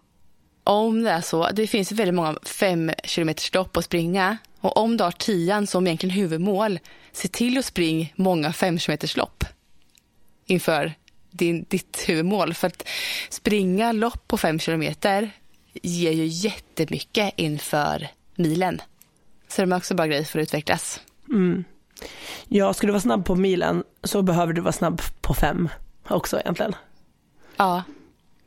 [0.66, 4.36] om det är så, det finns väldigt många fem kilometers lopp att springa.
[4.60, 6.78] Och om du har tian som egentligen huvudmål,
[7.12, 9.44] se till att springa många fem kilometers lopp
[10.46, 10.92] inför
[11.30, 12.54] din, ditt huvudmål.
[12.54, 12.88] För att
[13.28, 15.30] springa lopp på fem kilometer
[15.72, 18.82] ger ju jättemycket inför milen.
[19.48, 21.00] Så det är också bra grej för att utvecklas.
[21.28, 21.64] Mm.
[22.48, 25.68] Ja, ska du vara snabb på milen så behöver du vara snabb på fem
[26.08, 26.74] också egentligen.
[27.56, 27.82] Ja,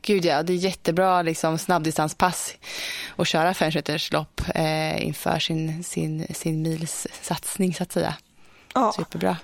[0.02, 0.42] gud ja.
[0.42, 2.54] Det är jättebra liksom, snabbdistanspass
[3.16, 8.14] att köra fem kilometers lopp eh, inför sin, sin, sin mils satsning så att säga.
[8.74, 8.92] Ja.
[8.96, 9.36] Superbra.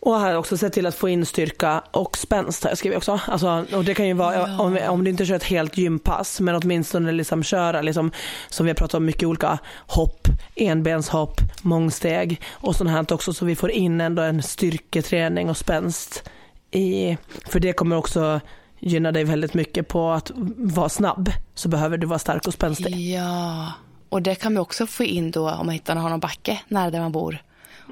[0.00, 3.20] Och här också sett till att få in styrka och spänst har jag skrivit också.
[3.26, 4.60] Alltså, och det kan ju vara Ja.
[4.60, 8.12] om, om du inte kör ett helt gympass men åtminstone liksom köra liksom,
[8.48, 13.44] som vi har pratat om mycket olika hopp, enbenshopp, mångsteg och sånt här också så
[13.44, 16.30] vi får in ändå en styrketräning och spänst
[16.70, 18.40] i, för det kommer också
[18.84, 22.96] gynna dig väldigt mycket på att vara snabb så behöver du vara stark och spänstig.
[23.14, 23.72] Ja,
[24.08, 27.00] och det kan man också få in då om man hittar någon backe nära där
[27.00, 27.38] man bor.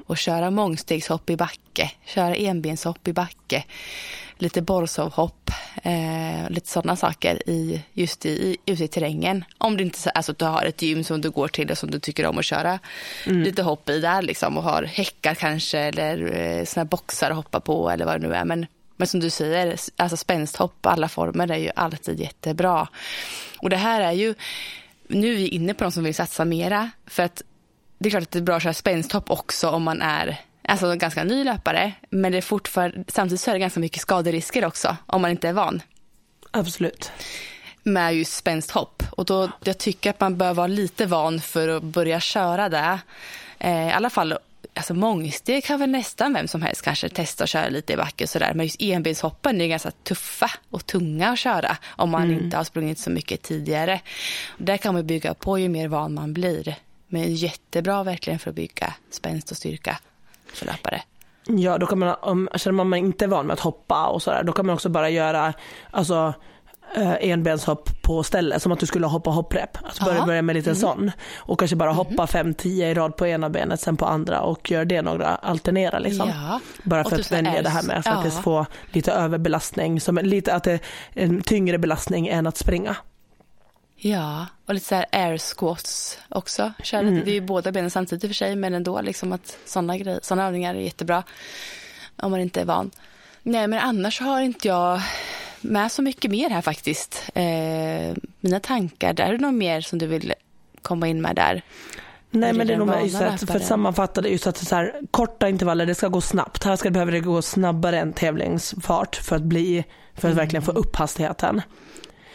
[0.05, 3.63] Och köra mångstegshopp i backe, köra enbenshopp i backe,
[4.37, 5.49] lite borsovhopp,
[5.83, 9.45] eh, lite sådana saker i, just i, i, ute i terrängen.
[9.57, 11.91] Om du inte så- alltså, du har ett gym som du går till och som
[11.91, 12.79] du tycker om att köra
[13.25, 17.35] lite hopp i där liksom och har häckar kanske eller eh, såna här boxar att
[17.35, 18.45] hoppa på eller vad det nu är.
[18.45, 18.65] Men,
[18.97, 22.87] men som du säger, alltså spänsthopp, alla former är ju alltid jättebra.
[23.57, 24.35] Och det här är ju,
[25.07, 26.89] nu är vi inne på de som vill satsa mera.
[27.05, 27.41] För att
[27.97, 30.95] det är klart att det är bra att köra spänsthopp också om man är alltså,
[30.95, 31.93] ganska ny löpare.
[32.09, 35.49] Men det är fortfarande, samtidigt så är det ganska mycket skaderisker också om man inte
[35.49, 35.81] är van
[36.51, 37.11] Absolut.
[37.83, 39.03] med just spänsthopp.
[39.11, 42.99] Och då, jag tycker att man bör vara lite van för att börja köra det.
[43.59, 44.37] Eh, I alla fall,
[44.73, 48.23] alltså mångsteg kan väl nästan vem som helst kanske testa att köra lite i backe
[48.23, 48.53] och sådär.
[48.53, 52.99] Men just enbenshoppen är ganska tuffa och tunga att köra om man inte har sprungit
[52.99, 54.01] så mycket tidigare.
[54.57, 56.75] Där kan man bygga på ju mer van man blir.
[57.07, 59.99] Men jättebra verkligen för att bygga spänst och styrka
[60.53, 61.01] för löpare.
[61.47, 64.43] Ja, då kan man, om känner man inte är van med att hoppa och sådär,
[64.43, 65.53] då kan man också bara göra,
[65.91, 66.33] alltså
[67.19, 69.77] enbenshopp på stället, som att du skulle hoppa hopprep.
[69.83, 70.25] Alltså börja, Ja.
[70.25, 70.79] börja med lite Mm.
[70.81, 71.11] sån.
[71.35, 74.85] Och kanske bara hoppa 5-10 i rad på ena benet, sen på andra och gör
[74.85, 76.29] det några, alternera liksom.
[76.29, 76.59] Ja.
[76.83, 80.53] Bara för typ att vänja det här med att faktiskt få lite överbelastning, som lite
[80.53, 80.79] att det är
[81.13, 82.95] en tyngre belastning än att springa.
[83.95, 86.73] Ja, och lite så här air squats också.
[86.83, 87.25] Kör lite, Mm.
[87.25, 89.97] Det är ju båda benen samtidigt i och för sig, men ändå liksom att sådana
[89.97, 91.23] grejer, sådana övningar är jättebra
[92.17, 92.91] om man inte är van.
[93.43, 95.01] Nej, men annars har inte jag
[95.63, 97.29] med så mycket mer här faktiskt.
[97.33, 100.33] Eh, mina tankar, där är det något mer som du vill
[100.81, 101.61] komma in med där?
[102.31, 104.93] Nej men det är nog just att, för att sammanfatta det just att så här,
[105.11, 106.63] korta intervaller, det ska gå snabbt.
[106.63, 109.83] Här ska det gå snabbare än tävlingsfart för att bli,
[110.15, 111.61] för att verkligen få upp hastigheten.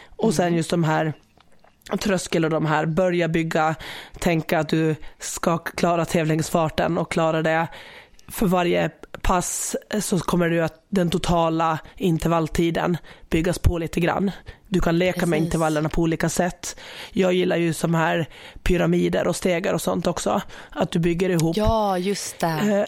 [0.09, 1.13] Och sen just de här
[1.99, 3.75] tröskel och de här, börja bygga,
[4.19, 7.67] tänka att du ska klara tävlingsfarten och klara det.
[8.27, 8.89] För varje
[9.21, 12.97] pass så kommer du att den totala intervalltiden
[13.29, 14.31] byggas på lite grann.
[14.67, 15.45] Du kan leka med Precis.
[15.45, 16.79] intervallerna på olika sätt.
[17.11, 18.29] Jag gillar ju som här
[18.63, 20.41] pyramider och stegar och sånt också.
[20.69, 22.85] Att du bygger ihop Ja, just det.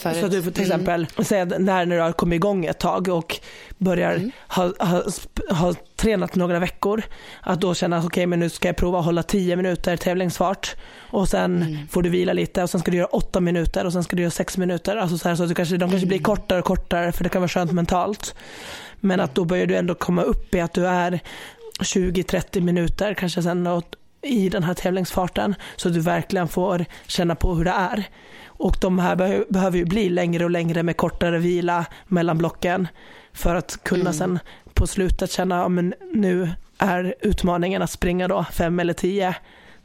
[0.00, 2.78] Eh, så att du får till exempel säga när, när du har kommit igång ett
[2.78, 3.36] tag och
[3.78, 4.30] börjar Mm.
[4.48, 5.02] ha, ha,
[5.50, 7.02] ha tränat några veckor,
[7.40, 10.76] att då känna att okej men nu ska jag prova att hålla 10 minuter tävlingsfart
[11.10, 11.88] och sen Mm.
[11.88, 14.22] får du vila lite och sen ska du göra 8 minuter och sen ska du
[14.22, 14.96] göra 6 minuter.
[14.96, 16.24] Alltså så, här, så att du kanske, de kanske blir Mm.
[16.24, 18.34] kortare och kortare för det kan vara skönt mentalt.
[19.00, 21.20] Men att då börjar du ändå komma upp i att du är
[21.80, 23.84] 20-30 minuter kanske sen och,
[24.22, 28.04] i den här tävlingsfarten så att du verkligen får känna på hur det är.
[28.46, 32.88] Och de här be- behöver ju bli längre och längre med kortare vila mellan blocken
[33.32, 34.12] för att kunna Mm.
[34.12, 34.38] sen
[34.74, 39.34] på slutet känna ja, men nu är utmaningen att springa då fem eller tio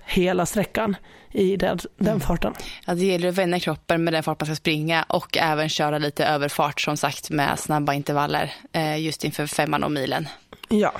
[0.06, 0.96] hela sträckan
[1.38, 2.20] i den, den Mm.
[2.20, 2.54] farten.
[2.86, 5.98] Ja, det gäller att vänja kroppen med den fart man ska springa och även köra
[5.98, 10.28] lite överfart som sagt med snabba intervaller eh, just inför femman och milen.
[10.70, 10.94] Ja,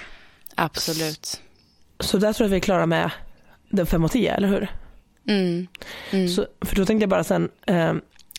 [0.56, 1.42] Absolut.
[2.00, 3.12] så där tror jag vi är klara med
[3.70, 4.68] den 5 och 10, eller hur?
[5.28, 5.68] Mm.
[6.12, 6.28] Mm.
[6.28, 7.94] Så, för då tänkte jag bara sen, eh,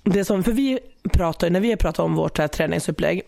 [0.04, 0.78] det som, för vi
[1.12, 3.22] pratar, när vi pratar om vårt här träningsupplägg,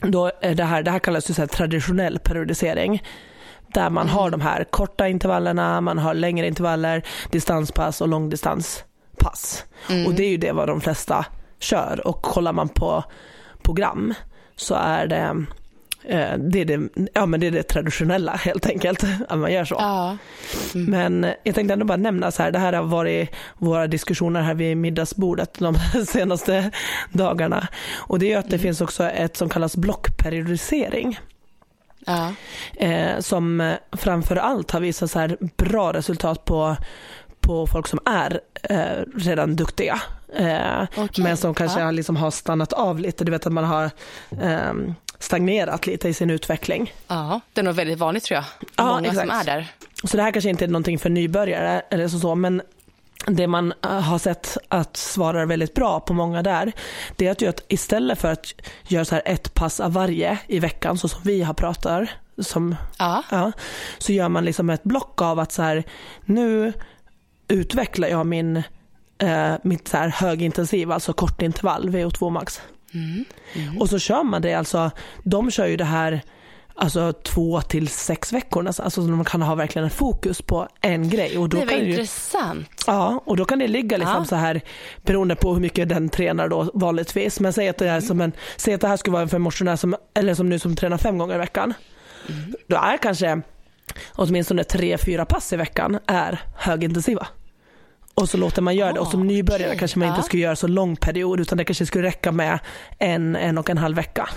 [0.00, 3.02] då är det här, det här kallas ju så här traditionell periodisering.
[3.74, 9.64] Där man har de här korta intervallerna, man har längre intervaller, distanspass och långdistanspass.
[9.90, 10.06] Mm.
[10.06, 11.26] Och det är ju det vad de flesta
[11.58, 13.04] kör och kollar man på
[13.62, 14.14] program
[14.56, 15.46] så är det
[16.04, 19.64] eh, det är det, ja, men det är det traditionella helt enkelt, att man gör
[19.64, 19.74] så.
[19.78, 20.16] Ja.
[20.74, 24.54] Men jag tänkte ändå bara nämna så här, det här har varit våra diskussioner här
[24.54, 25.74] vid middagsbordet de
[26.06, 26.70] senaste
[27.12, 27.68] dagarna.
[27.96, 31.18] Och det är ju att det finns också ett som kallas blockperiodisering.
[32.06, 32.32] Ja.
[32.86, 36.76] Eh, som framför allt har visat så här bra resultat på,
[37.40, 40.00] på folk som är eh, redan duktiga.
[40.36, 41.24] Eh, Okej.
[41.24, 41.90] Men som kanske Ja.
[41.90, 43.84] liksom har stannat av lite, du vet att man har
[44.42, 44.72] eh,
[45.18, 46.92] stagnerat lite i sin utveckling.
[47.08, 48.44] ja, det är nog väldigt vanligt tror jag.
[48.76, 49.48] Ja, Många som exakt.
[49.48, 49.66] är där.
[50.04, 52.62] Så det här kanske inte är någonting för nybörjare eller så, så men
[53.26, 56.72] det man eh, har sett att svarar väldigt bra på många där,
[57.16, 58.54] det är att, att istället för att
[58.88, 62.08] göra så här ett pass av varje i veckan, så som vi har pratat,
[62.38, 63.22] som, Ja.
[63.30, 63.52] ja,
[63.98, 65.84] så gör man liksom ett block av att så här,
[66.24, 66.72] nu
[67.48, 68.62] utvecklar jag min,
[69.18, 72.60] eh, mitt så här högintensiva, alltså kortintervall, VO2 max.
[72.94, 73.24] Mm.
[73.78, 74.90] Och så kör man det, alltså
[75.22, 76.22] de kör ju det här
[76.76, 81.08] alltså två till sex veckor alltså så de kan ha verkligen en fokus på en
[81.08, 81.38] grej.
[81.38, 82.84] Och då Det var kan ju, intressant.
[82.86, 84.24] Ja, och då kan det ligga liksom Ja.
[84.24, 84.60] så här
[85.02, 87.40] beroende på hur mycket den tränar då vanligtvis.
[87.40, 89.42] Men säg att det är som en, säg att det här skulle vara för en
[89.42, 91.74] motionär som, eller som nu som tränar fem gånger i veckan.
[92.68, 93.40] Då är kanske
[94.14, 97.26] åtminstone tre, fyra pass i veckan är högintensiva.
[98.14, 99.78] Och så låter man göra det och som Ah, nybörjare okej.
[99.78, 102.58] kanske man inte skulle göra så lång period utan det kanske skulle räcka med
[102.98, 104.28] en, en och en halv vecka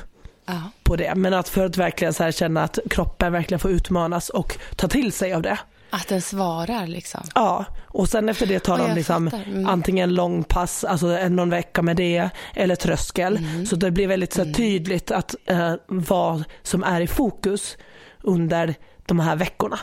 [0.50, 0.72] Ja.
[0.84, 1.16] på det.
[1.16, 4.88] Men att för att verkligen så här känna att kroppen verkligen får utmanas och ta
[4.88, 5.60] till sig av det.
[5.90, 7.22] Att den svarar liksom.
[7.36, 9.28] Ja, och sen efter det tar de liksom.
[9.28, 9.68] Mm.
[9.68, 13.38] antingen långpass, alltså en någon vecka med det, eller tröskel.
[13.38, 13.66] Mm.
[13.66, 17.78] Så det blir väldigt så här, tydligt att eh, vad som är i fokus
[18.24, 18.76] under
[19.06, 19.80] de här veckorna.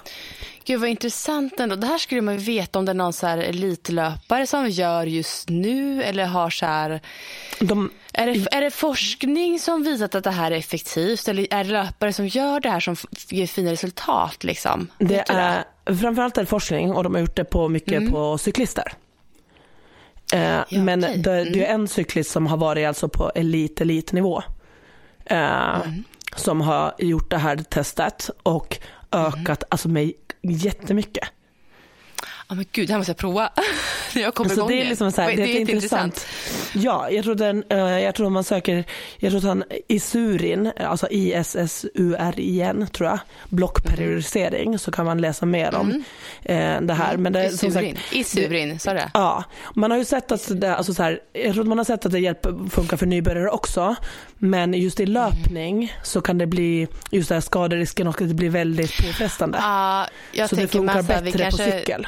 [0.67, 1.77] Gud vad intressant ändå.
[1.77, 5.07] Det här skulle man ju veta om det är någon så här elitlöpare som gör
[5.07, 7.01] just nu eller har så här
[7.61, 11.65] De, Är det, är det forskning som visat att det här är effektivt eller är
[11.65, 12.97] det löpare som gör det här som
[13.29, 14.45] ger fina resultat?
[14.45, 14.89] Liksom?
[14.99, 15.65] det är
[16.01, 18.93] framförallt är det forskning och de har gjort det på mycket på cyklister.
[20.33, 21.19] Eh, men okej.
[21.19, 24.43] det, det är en cyklist som har varit alltså på elit elitnivå.
[25.25, 25.79] Eh,
[26.37, 28.79] Som har gjort det här testet och
[29.13, 31.29] ökat alltså mig jättemycket.
[32.49, 33.51] Ja men gud, det här måste jag prova.
[34.15, 34.89] När jag kommer Så igång det är igen.
[34.89, 36.27] liksom så här, Oj, det är, intressant.
[36.73, 38.85] Ja, jag tror, den, eh, jag tror man söker,
[39.19, 43.19] jag tror att han Isurin, alltså I-S-S-U-R-I-N tror jag,
[43.49, 46.05] blockperiodisering, så kan man läsa mer om
[46.43, 47.17] eh, det här.
[47.17, 47.99] Men det, som sagt, Isurin.
[48.13, 49.11] Isurin, sa du det?
[49.15, 49.45] Ja,
[49.75, 52.07] man har ju sett att det, alltså så här, jag tror att man har sett
[52.07, 53.97] att det hjälper, funkar för nybörjare också.
[54.39, 58.35] Men just i löpning så kan det bli just det här skaderisken och att det
[58.35, 59.59] blir väldigt påfrestande.
[59.63, 62.07] Ja, jag så det funkar bättre på cykel.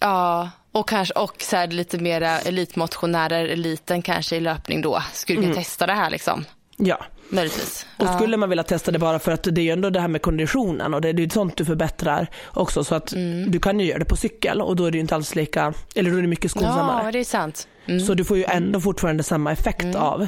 [0.00, 5.42] Ja, och kanske och så här lite mera elitmotionärer, eliten kanske i löpning då, skulle
[5.42, 6.44] kunna testa det här liksom.
[6.76, 7.04] Ja.
[7.28, 7.86] Möjligtvis.
[7.96, 8.16] Och ja.
[8.16, 10.22] skulle man vilja testa det bara för att det är ju ändå det här med
[10.22, 13.50] konditionen och det är ju sånt du förbättrar också så att Mm.
[13.50, 15.74] du kan ju göra det på cykel och då är det ju inte alls lika,
[15.94, 17.02] eller då är det mycket Ja, skonsammare.
[17.02, 17.68] men det är sant.
[17.86, 18.00] Mm.
[18.00, 20.26] Så du får ju ändå fortfarande samma effekt av,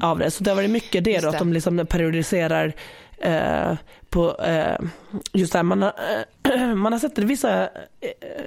[0.00, 0.30] av det.
[0.30, 1.38] Så det har varit mycket det Just då, att det.
[1.38, 2.72] de liksom periodiserar
[3.20, 3.76] eh,
[4.10, 4.78] på eh,
[5.32, 5.94] just det här, man har,
[6.74, 7.68] man har sett vissa eh,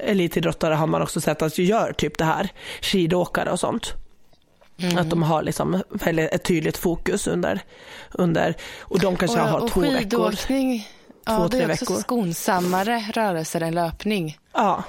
[0.03, 2.49] elitidrottare har man också sett att gör typ det här,
[2.81, 3.93] skidåkare och sånt.
[4.77, 4.97] Mm.
[4.97, 7.61] Att de har liksom väldigt, ett tydligt fokus under,
[8.11, 9.99] under och de kanske och, har och två veckor.
[9.99, 10.87] skidåkning,
[11.25, 12.01] ja, Två, det är också veckor.
[12.01, 14.37] skonsammare rörelser än löpning.
[14.53, 14.83] Ja,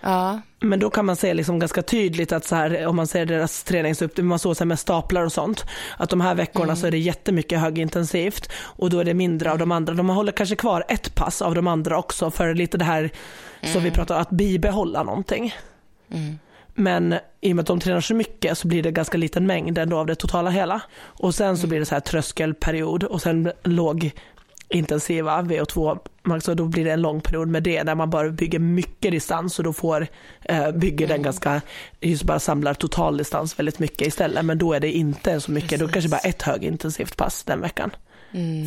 [0.00, 3.26] Ja, men då kan man se liksom ganska tydligt att så här, om man ser
[3.26, 6.76] deras träningsuppdrag, man såg så med staplar och sånt, att de här veckorna Mm.
[6.76, 9.94] så är det jättemycket högintensivt och då är det mindre av de andra.
[9.94, 13.10] De håller kanske kvar ett pass av de andra också för lite det här
[13.72, 15.54] som vi pratar om, att bibehålla någonting.
[16.12, 16.38] Mm.
[16.74, 19.78] Men i och med att de tränar så mycket så blir det ganska liten mängd
[19.78, 20.80] ändå av det totala hela.
[21.00, 24.10] Och sen så blir det så här tröskelperiod och sen låg
[24.70, 28.28] intensiva VO2 max och då blir det en lång period med det där man bara
[28.28, 30.06] bygger mycket distans och då får
[30.44, 31.60] eh, bygger den ganska,
[32.00, 35.86] just bara samlar totaldistans väldigt mycket istället men då är det inte så mycket, då
[35.86, 35.92] Precis.
[35.92, 37.90] kanske bara ett högintensivt pass den veckan.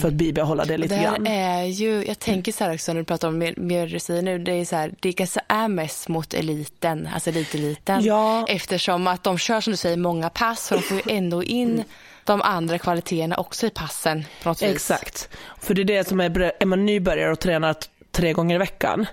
[0.01, 1.27] För att bibehålla det lite grann.
[1.27, 3.39] är ju, jag tänker så här också när du pratar om
[3.99, 8.03] säger nu, det är så här, det kanske är mest mot eliten, alltså eliteliten.
[8.03, 8.45] Ja.
[8.47, 11.83] Eftersom att de kör som du säger många pass och de får ju ändå in
[12.23, 14.69] de andra kvaliteterna också i passen på något vis.
[14.69, 15.29] Exakt.
[15.59, 17.75] För det är det som är, är man nybörjare och tränar
[18.11, 19.05] tre gånger i veckan,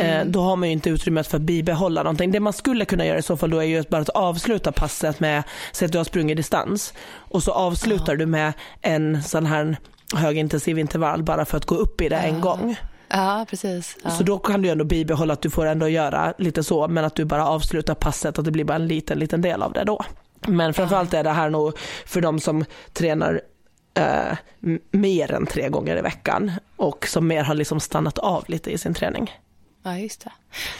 [0.00, 2.30] eh, då har man ju inte utrymmet för att bibehålla någonting.
[2.30, 5.20] Det man skulle kunna göra i så fall då är ju bara att avsluta passet
[5.20, 5.42] med,
[5.72, 9.76] säg att du har sprungit distans och så avslutar du med en sån här
[10.14, 12.76] högintensiv intervall bara för att gå upp i det en gång.
[13.08, 13.96] Ja, precis.
[14.04, 14.10] Ja.
[14.10, 17.14] Så då kan du ändå bibehålla att du får ändå göra lite så, men att
[17.14, 20.04] du bara avslutar passet, att det blir bara en liten, liten del av det då.
[20.46, 23.40] Men framförallt är det här nog för de som tränar
[23.94, 24.36] eh,
[24.90, 28.78] mer än tre gånger i veckan och som mer har liksom stannat av lite i
[28.78, 29.30] sin träning.
[29.82, 30.32] ja, just det.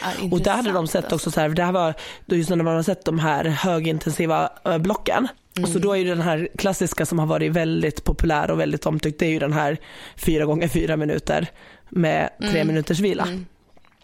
[0.02, 1.94] Ja, Och där hade de sett också så här, det här var
[2.26, 5.28] just när man har sett de här högintensiva eh, blocken.
[5.62, 8.86] Och så då är ju den här klassiska som har varit väldigt populär och väldigt
[8.86, 9.78] omtyckt, det är ju den här
[10.16, 11.48] fyra gånger fyra minuter
[11.88, 13.28] med tre minuters vila.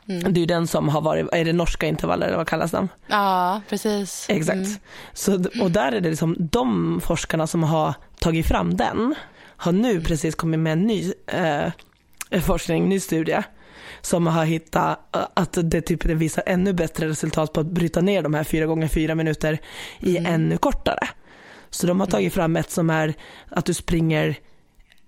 [0.06, 2.88] Det är ju den som har varit, är det norska intervaller eller vad kallas den?
[3.06, 4.26] Ja, precis.
[4.28, 4.56] Exakt.
[4.56, 4.78] Mm.
[5.12, 9.14] Så, och där är det liksom de forskarna som har tagit fram den
[9.56, 13.42] har nu precis kommit med en ny eh, forskning, ny studie
[14.00, 18.00] som har hittat eh, att det, typ, det visar ännu bättre resultat på att bryta
[18.00, 19.58] ner de här fyra gånger fyra minuter
[20.00, 21.08] i ännu kortare.
[21.70, 23.14] Så de har tagit fram ett som är
[23.48, 24.36] att du springer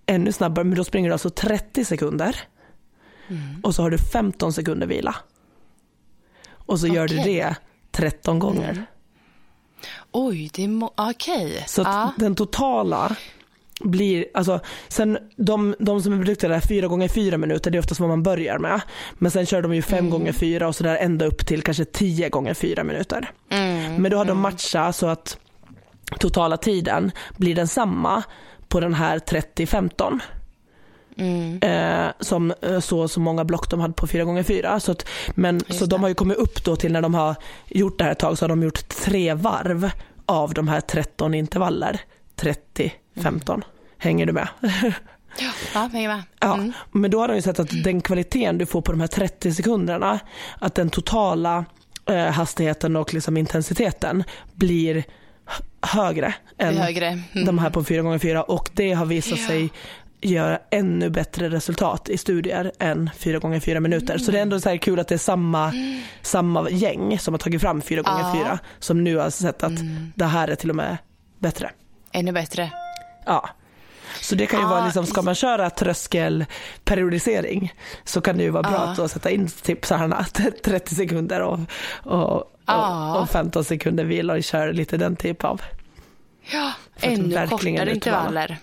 [0.06, 2.36] ännu snabbare, men då springer du alltså 30 sekunder
[3.62, 5.16] och så har du 15 sekunder vila.
[6.52, 7.54] Och så gör du det
[7.92, 8.86] 13 gånger.
[10.12, 11.64] Oj, det är okej.
[11.66, 12.12] Så att ja.
[12.16, 13.16] den totala
[13.80, 18.00] blir, alltså sen de, de som är där fyra gånger fyra minuter, det är oftast
[18.00, 18.80] vad man börjar med.
[19.14, 21.84] Men sen kör de ju fem gånger fyra och så där ända upp till kanske
[21.84, 23.30] tio gånger fyra minuter.
[23.48, 24.02] Mm.
[24.02, 25.38] Men då har de matchat så att
[26.18, 28.22] totala tiden blir densamma
[28.68, 30.20] på den här 30-15.
[31.16, 31.58] Mm.
[31.62, 35.08] Eh, som eh, så, så många block de hade på 4 gånger 4 så, att,
[35.34, 35.90] men, så det.
[35.90, 37.34] de har ju kommit upp då till när de har
[37.68, 39.90] gjort det här ett tag så har de gjort tre varv
[40.26, 42.00] av de här 13 intervaller.
[42.36, 42.92] 30,
[43.22, 43.64] 15.
[43.98, 44.48] Hänger du med?
[45.74, 46.22] Ja, hänger med.
[46.40, 46.72] Ja, Mm.
[46.92, 49.52] men då har de ju sett att den kvaliteten du får på de här 30
[49.52, 50.18] sekunderna,
[50.58, 51.64] att den totala
[52.10, 55.04] eh, hastigheten och liksom intensiteten blir
[55.82, 57.06] högre än högre.
[57.06, 57.46] Mm.
[57.46, 59.46] de här på 4 gånger 4 och det har visat Ja.
[59.46, 59.70] sig
[60.24, 64.18] göra ännu bättre resultat i studier än 4 gånger 4 minuter.
[64.18, 65.72] Så det är ändå så här kul att det är samma,
[66.22, 68.34] samma gäng som har tagit fram 4 gånger Ja.
[68.44, 69.72] 4 som nu har sett att
[70.14, 70.96] det här är till och med
[71.38, 71.70] bättre.
[72.12, 72.70] Ännu bättre.
[73.26, 73.48] Ja.
[74.20, 77.72] Så det kan ju Ja, vara liksom, ska man köra tröskelperiodisering
[78.04, 78.78] så kan det ju vara bra Ja.
[78.78, 80.24] att då sätta in typ så här
[80.64, 81.58] 30 sekunder och,
[82.02, 82.32] och,
[82.66, 85.60] och, och 15 sekunder vila och köra lite den typ av.
[86.52, 88.56] Ja, ännu kortare intervaller.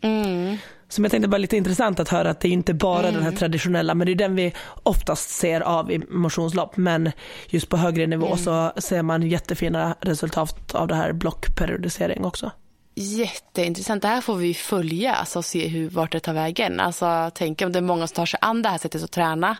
[0.00, 0.56] Mm.
[0.88, 3.12] Som jag tänkte bara lite intressant att höra att det är inte bara mm.
[3.12, 3.38] den här mm.
[3.38, 6.76] traditionella, men det är den vi oftast ser av i motionslopp.
[6.76, 7.12] Men
[7.48, 8.38] just på högre nivå mm.
[8.38, 12.50] så ser man jättefina resultat av det här blockperiodisering också.
[12.94, 14.02] Jätteintressant.
[14.02, 16.80] Det här får vi följa alltså, och se hur, vart det tar vägen.
[16.80, 19.56] Alltså, tänk om det är många som tar sig an det här sättet att träna.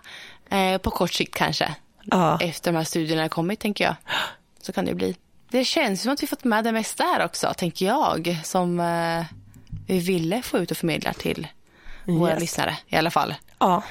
[0.51, 1.75] Eh, på kort sikt kanske.
[2.05, 2.39] Ja.
[2.41, 3.95] Efter de här studierna har kommit, tänker jag.
[4.63, 5.17] Så kan det bli.
[5.51, 8.41] Det känns som att vi fått med det mesta här också, tänker jag.
[8.45, 9.25] Som eh,
[9.87, 11.47] vi ville få ut och förmedla till
[12.05, 12.41] våra yes.
[12.41, 13.35] lyssnare i alla fall.
[13.59, 13.83] Ja.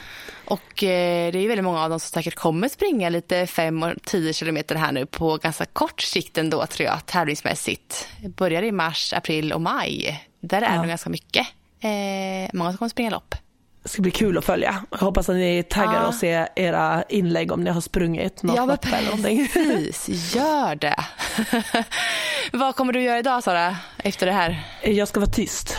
[0.46, 3.93] Och eh, det är väldigt många av dem som säkert kommer springa lite 5 och
[4.04, 8.08] 10 kilometer här nu på ganska kort sikt ändå tror jag tävlingsmässigt.
[8.26, 10.28] Börjar i mars, april och maj.
[10.39, 10.82] Där är ja.
[10.82, 11.48] det ganska mycket.
[11.80, 13.36] Eh, många som kommer springa lopp.
[13.86, 14.83] Det ska bli kul att följa.
[14.91, 16.07] Jag hoppas att ni taggar ja.
[16.07, 19.47] och ser era inlägg om ni har sprungit något ja, lopp eller någonting.
[19.53, 20.95] Precis, gör det.
[22.53, 24.63] Vad kommer du göra idag Sara, efter det här?
[24.83, 25.77] Jag ska vara tyst.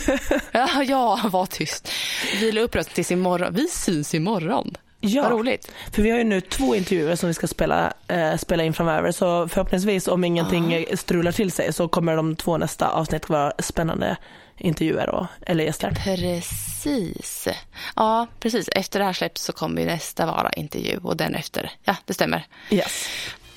[0.52, 1.92] ja, ja, var tyst.
[2.40, 3.54] Vila upp rösten tills imorgon.
[3.54, 4.76] Vi syns imorgon.
[5.00, 5.72] Ja, Vad roligt.
[5.90, 9.12] för vi har ju nu två intervjuer som vi ska spela, eh, spela in framöver.
[9.12, 10.96] Så förhoppningsvis om ingenting ah.
[10.96, 14.16] strular till sig så kommer de två nästa avsnitt vara spännande
[14.62, 15.90] intervjuer och, eller gäster.
[15.90, 17.48] Precis.
[17.96, 18.68] Ja, precis.
[18.68, 21.70] Efter det här släpps så kommer nästa vara intervju och den efter.
[21.84, 22.46] Ja, det stämmer.
[22.70, 23.08] Yes.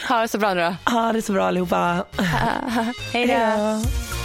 [0.10, 0.92] Ha det så bra nu då.
[0.92, 2.06] Ha det så bra allihopa.
[3.14, 4.25] Hej då.